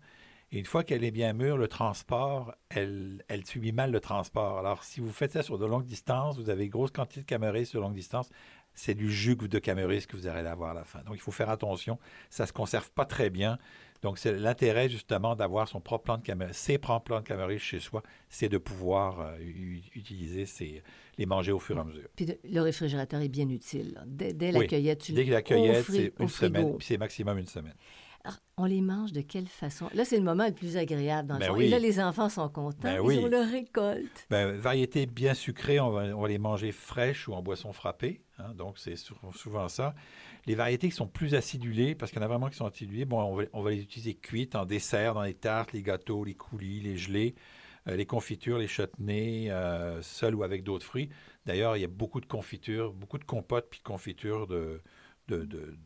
Et 0.51 0.60
une 0.60 0.65
fois 0.65 0.84
qu'elle 0.84 1.03
est 1.03 1.12
bien 1.12 1.34
mûre, 1.34 1.58
le 1.58 1.67
transport, 1.67 2.53
elle, 2.69 3.23
subit 3.45 3.71
mal 3.71 3.91
le 3.91 3.99
transport. 3.99 4.60
Alors, 4.60 4.84
si 4.84 4.99
vous 4.99 5.12
faites 5.12 5.32
ça 5.32 5.41
sur 5.41 5.58
de 5.58 5.65
longues 5.65 5.86
distances, 5.86 6.38
vous 6.38 6.51
avez 6.51 6.65
une 6.65 6.69
grosse 6.69 6.91
quantité 6.91 7.21
de 7.21 7.25
camérise 7.25 7.69
sur 7.69 7.82
longue 7.82 7.95
distance, 7.95 8.29
c'est 8.75 8.95
du 8.95 9.12
jus 9.12 9.36
de 9.36 9.59
camérise 9.59 10.05
que 10.05 10.15
vous 10.15 10.27
allez 10.27 10.47
avoir 10.47 10.71
à 10.71 10.73
la 10.73 10.83
fin. 10.83 10.99
Donc, 11.03 11.15
il 11.15 11.21
faut 11.21 11.31
faire 11.31 11.49
attention. 11.49 11.99
Ça 12.29 12.43
ne 12.43 12.47
se 12.47 12.53
conserve 12.53 12.89
pas 12.91 13.05
très 13.05 13.29
bien. 13.29 13.57
Donc, 14.01 14.17
c'est 14.17 14.38
l'intérêt 14.38 14.89
justement 14.89 15.36
d'avoir 15.36 15.67
son 15.67 15.79
propre 15.79 16.03
plan 16.03 16.17
de 16.17 16.53
ses 16.53 16.77
propres 16.77 17.05
plants 17.05 17.21
de 17.21 17.25
caméra 17.25 17.57
chez 17.57 17.79
soi, 17.79 18.03
c'est 18.29 18.49
de 18.49 18.57
pouvoir 18.57 19.21
euh, 19.21 19.38
utiliser 19.95 20.45
ces, 20.45 20.83
les 21.17 21.25
manger 21.25 21.53
au 21.53 21.59
fur 21.59 21.77
et 21.77 21.79
à 21.79 21.83
mesure. 21.86 22.09
Puis 22.15 22.27
le 22.43 22.59
réfrigérateur 22.59 23.21
est 23.21 23.29
bien 23.29 23.47
utile. 23.47 24.01
Dès, 24.05 24.33
dès 24.33 24.51
la 24.51 24.65
cueillette, 24.65 24.99
tu 24.99 25.13
Dès 25.13 25.23
la 25.23 25.41
cueillette, 25.41 25.86
c'est 25.89 26.13
une 26.19 26.27
semaine, 26.27 26.77
puis 26.77 26.86
c'est 26.86 26.97
maximum 26.97 27.38
une 27.38 27.47
semaine. 27.47 27.75
Alors, 28.25 28.38
on 28.55 28.65
les 28.65 28.81
mange 28.81 29.12
de 29.12 29.21
quelle 29.21 29.47
façon? 29.47 29.89
Là, 29.93 30.05
c'est 30.05 30.17
le 30.17 30.23
moment 30.23 30.47
le 30.47 30.53
plus 30.53 30.77
agréable 30.77 31.27
dans 31.27 31.38
le 31.38 31.45
ben 31.45 31.57
Et 31.57 31.67
là, 31.67 31.79
les 31.79 31.99
enfants 31.99 32.29
sont 32.29 32.47
contents. 32.47 32.77
Ben 32.83 33.01
ils 33.03 33.19
ont 33.19 33.27
leur 33.27 33.49
récolte. 33.49 34.27
Ben, 34.29 34.53
variété 34.53 35.05
bien 35.05 35.33
sucrée, 35.33 35.79
on 35.81 35.89
va, 35.91 36.03
on 36.15 36.21
va, 36.21 36.27
les 36.29 36.38
manger 36.38 36.71
fraîches 36.71 37.27
ou 37.27 37.33
en 37.33 37.41
boisson 37.41 37.73
frappée. 37.73 38.21
Hein, 38.43 38.53
donc, 38.56 38.77
c'est 38.77 38.95
souvent 38.95 39.67
ça. 39.67 39.95
Les 40.45 40.56
variétés 40.56 40.89
qui 40.89 40.95
sont 40.95 41.08
plus 41.08 41.36
acidulées, 41.36 41.95
parce 41.95 42.12
qu'il 42.12 42.19
y 42.19 42.23
en 42.23 42.25
a 42.25 42.27
vraiment 42.27 42.49
qui 42.49 42.58
sont 42.58 42.65
acidulées, 42.65 43.06
bon, 43.06 43.47
on 43.53 43.62
va, 43.62 43.71
les 43.71 43.82
utiliser 43.82 44.15
cuites 44.15 44.56
en 44.56 44.65
dessert, 44.65 45.13
dans 45.13 45.23
les 45.23 45.34
tartes, 45.34 45.73
les 45.73 45.82
gâteaux, 45.82 46.23
les 46.23 46.34
coulis, 46.34 46.82
les 46.82 46.97
gelées, 46.97 47.36
euh, 47.88 47.95
les 47.95 48.06
confitures, 48.06 48.58
les 48.58 48.67
chutneys, 48.67 49.49
euh, 49.49 50.01
seuls 50.01 50.36
ou 50.36 50.43
avec 50.43 50.63
d'autres 50.63 50.86
fruits. 50.86 51.10
D'ailleurs, 51.45 51.77
il 51.77 51.82
y 51.82 51.86
a 51.86 51.89
beaucoup 51.89 52.21
de 52.21 52.25
confitures, 52.25 52.93
beaucoup 52.93 53.17
de 53.17 53.25
compotes 53.25 53.67
puis 53.69 53.79
de 53.79 53.84
confitures 53.84 54.47
de, 54.47 54.82
de, 55.27 55.43
de, 55.43 55.77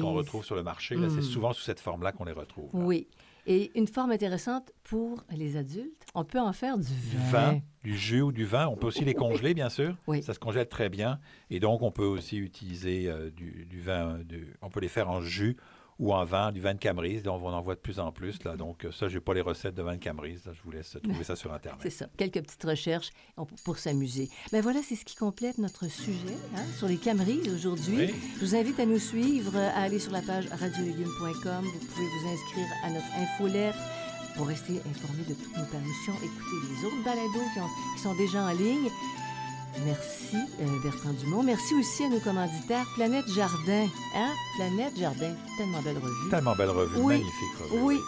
qu'on 0.00 0.14
retrouve 0.14 0.44
sur 0.44 0.54
le 0.54 0.62
marché. 0.62 0.96
C'est 0.96 1.16
hmm. 1.16 1.22
souvent 1.22 1.52
sous 1.52 1.62
cette 1.62 1.80
forme-là 1.80 2.12
qu'on 2.12 2.24
les 2.24 2.32
retrouve. 2.32 2.70
Oui. 2.72 3.08
Et 3.46 3.70
une 3.78 3.86
forme 3.86 4.10
intéressante 4.10 4.72
pour 4.84 5.22
les 5.30 5.56
adultes, 5.56 6.06
on 6.14 6.24
peut 6.24 6.40
en 6.40 6.52
faire 6.52 6.78
du 6.78 6.92
vin. 7.30 7.60
Du 7.82 7.96
jus 7.96 8.22
ou 8.22 8.32
du 8.32 8.46
vin. 8.46 8.66
On 8.68 8.76
peut 8.76 8.86
aussi 8.86 9.04
les 9.04 9.14
congeler, 9.14 9.52
bien 9.52 9.68
sûr. 9.68 9.94
Oui. 10.06 10.22
Ça 10.22 10.32
se 10.32 10.38
congèle 10.38 10.68
très 10.68 10.88
bien. 10.88 11.18
Et 11.50 11.60
donc, 11.60 11.82
on 11.82 11.90
peut 11.90 12.06
aussi 12.06 12.38
utiliser 12.38 13.08
euh, 13.08 13.30
du, 13.30 13.80
vin. 13.82 14.18
on 14.62 14.70
peut 14.70 14.80
les 14.80 14.88
faire 14.88 15.10
en 15.10 15.20
jus 15.20 15.56
ou 15.98 16.12
en 16.12 16.24
vin, 16.24 16.52
du 16.52 16.60
vin 16.60 16.74
de 16.74 16.78
Camerise. 16.78 17.22
On 17.26 17.32
en 17.32 17.60
voit 17.60 17.74
de 17.74 17.80
plus 17.80 17.98
en 17.98 18.12
plus. 18.12 18.42
Là. 18.44 18.56
Donc, 18.56 18.86
ça, 18.92 19.08
je 19.08 19.14
n'ai 19.14 19.20
pas 19.20 19.34
les 19.34 19.40
recettes 19.40 19.74
de 19.74 19.82
vin 19.82 19.94
de 19.94 20.00
Camerise. 20.00 20.42
je 20.52 20.62
vous 20.62 20.70
laisse 20.70 20.96
trouver 21.02 21.24
ça 21.24 21.36
sur 21.36 21.52
Internet. 21.52 21.80
C'est 21.82 21.90
ça. 21.90 22.06
Quelques 22.16 22.42
petites 22.42 22.64
recherches 22.64 23.10
pour 23.64 23.78
s'amuser. 23.78 24.28
Mais 24.52 24.58
ben 24.58 24.62
voilà, 24.62 24.80
c'est 24.82 24.96
ce 24.96 25.04
qui 25.04 25.16
complète 25.16 25.58
notre 25.58 25.88
sujet 25.88 26.36
hein, 26.56 26.64
sur 26.76 26.88
les 26.88 26.96
Camerises 26.96 27.48
aujourd'hui. 27.52 28.08
Je 28.34 28.40
vous 28.40 28.54
invite 28.54 28.78
à 28.80 28.86
nous 28.86 28.98
suivre, 28.98 29.56
à 29.56 29.82
aller 29.82 29.98
sur 29.98 30.12
la 30.12 30.22
page 30.22 30.46
radiolégumes.com. 30.48 31.64
Vous 31.64 31.86
pouvez 31.86 32.06
vous 32.06 32.28
inscrire 32.28 32.66
à 32.84 32.90
notre 32.90 33.14
infolettre 33.16 33.78
pour 34.36 34.46
rester 34.46 34.80
informé 34.88 35.22
de 35.28 35.34
toutes 35.34 35.56
nos 35.56 35.64
permissions. 35.66 36.14
Écoutez 36.16 36.56
les 36.70 36.84
autres 36.86 37.04
balados 37.04 37.46
qui, 37.54 37.60
qui 37.96 38.02
sont 38.02 38.14
déjà 38.16 38.44
en 38.44 38.52
ligne. 38.52 38.90
Merci 39.84 40.36
euh, 40.60 40.82
Bertrand 40.82 41.12
Dumont. 41.12 41.42
Merci 41.42 41.74
aussi 41.74 42.04
à 42.04 42.08
nos 42.08 42.20
commanditaires 42.20 42.86
Planète 42.94 43.24
Jardin. 43.34 43.86
Hein? 44.14 44.30
Planète 44.56 44.96
Jardin, 44.98 45.34
tellement 45.58 45.82
belle 45.82 45.98
revue. 45.98 46.30
Tellement 46.30 46.54
belle 46.54 46.70
revue, 46.70 47.02
magnifique 47.02 47.56
revue. 47.60 47.82
Oui. 47.82 48.00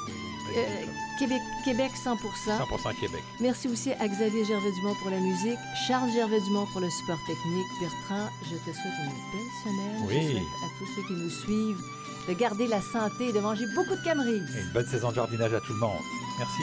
Euh, 0.57 0.85
Québec, 1.18 1.40
Québec 1.64 1.90
100 2.02 2.14
100% 2.14 3.00
Québec. 3.00 3.22
Merci 3.40 3.68
aussi 3.68 3.92
à 3.92 4.07
Xavier 4.07 4.44
Gervais-Dumont 4.44 4.94
pour 5.02 5.11
la 5.11 5.18
musique, 5.18 5.59
Charles 5.88 6.11
Gervais-Dumont 6.12 6.66
pour 6.72 6.81
le 6.81 6.88
support 6.90 7.18
technique. 7.26 7.66
Bertrand, 7.81 8.29
je 8.44 8.57
te 8.57 8.76
souhaite 8.76 8.94
une 9.05 9.33
belle 9.33 9.52
semaine. 9.64 10.07
Oui. 10.07 10.22
Je 10.22 10.33
souhaite 10.33 10.62
à 10.62 10.68
tous 10.79 10.87
ceux 10.94 11.02
qui 11.09 11.12
nous 11.14 11.31
suivent 11.31 11.83
de 12.29 12.33
garder 12.35 12.66
la 12.68 12.81
santé 12.81 13.29
et 13.29 13.33
de 13.33 13.40
manger 13.40 13.64
beaucoup 13.74 13.96
de 13.96 14.05
cameries. 14.05 14.38
une 14.38 14.72
bonne 14.72 14.87
saison 14.87 15.11
de 15.11 15.14
jardinage 15.16 15.52
à 15.55 15.61
tout 15.61 15.72
le 15.72 15.81
monde. 15.81 16.02
Merci. 16.38 16.62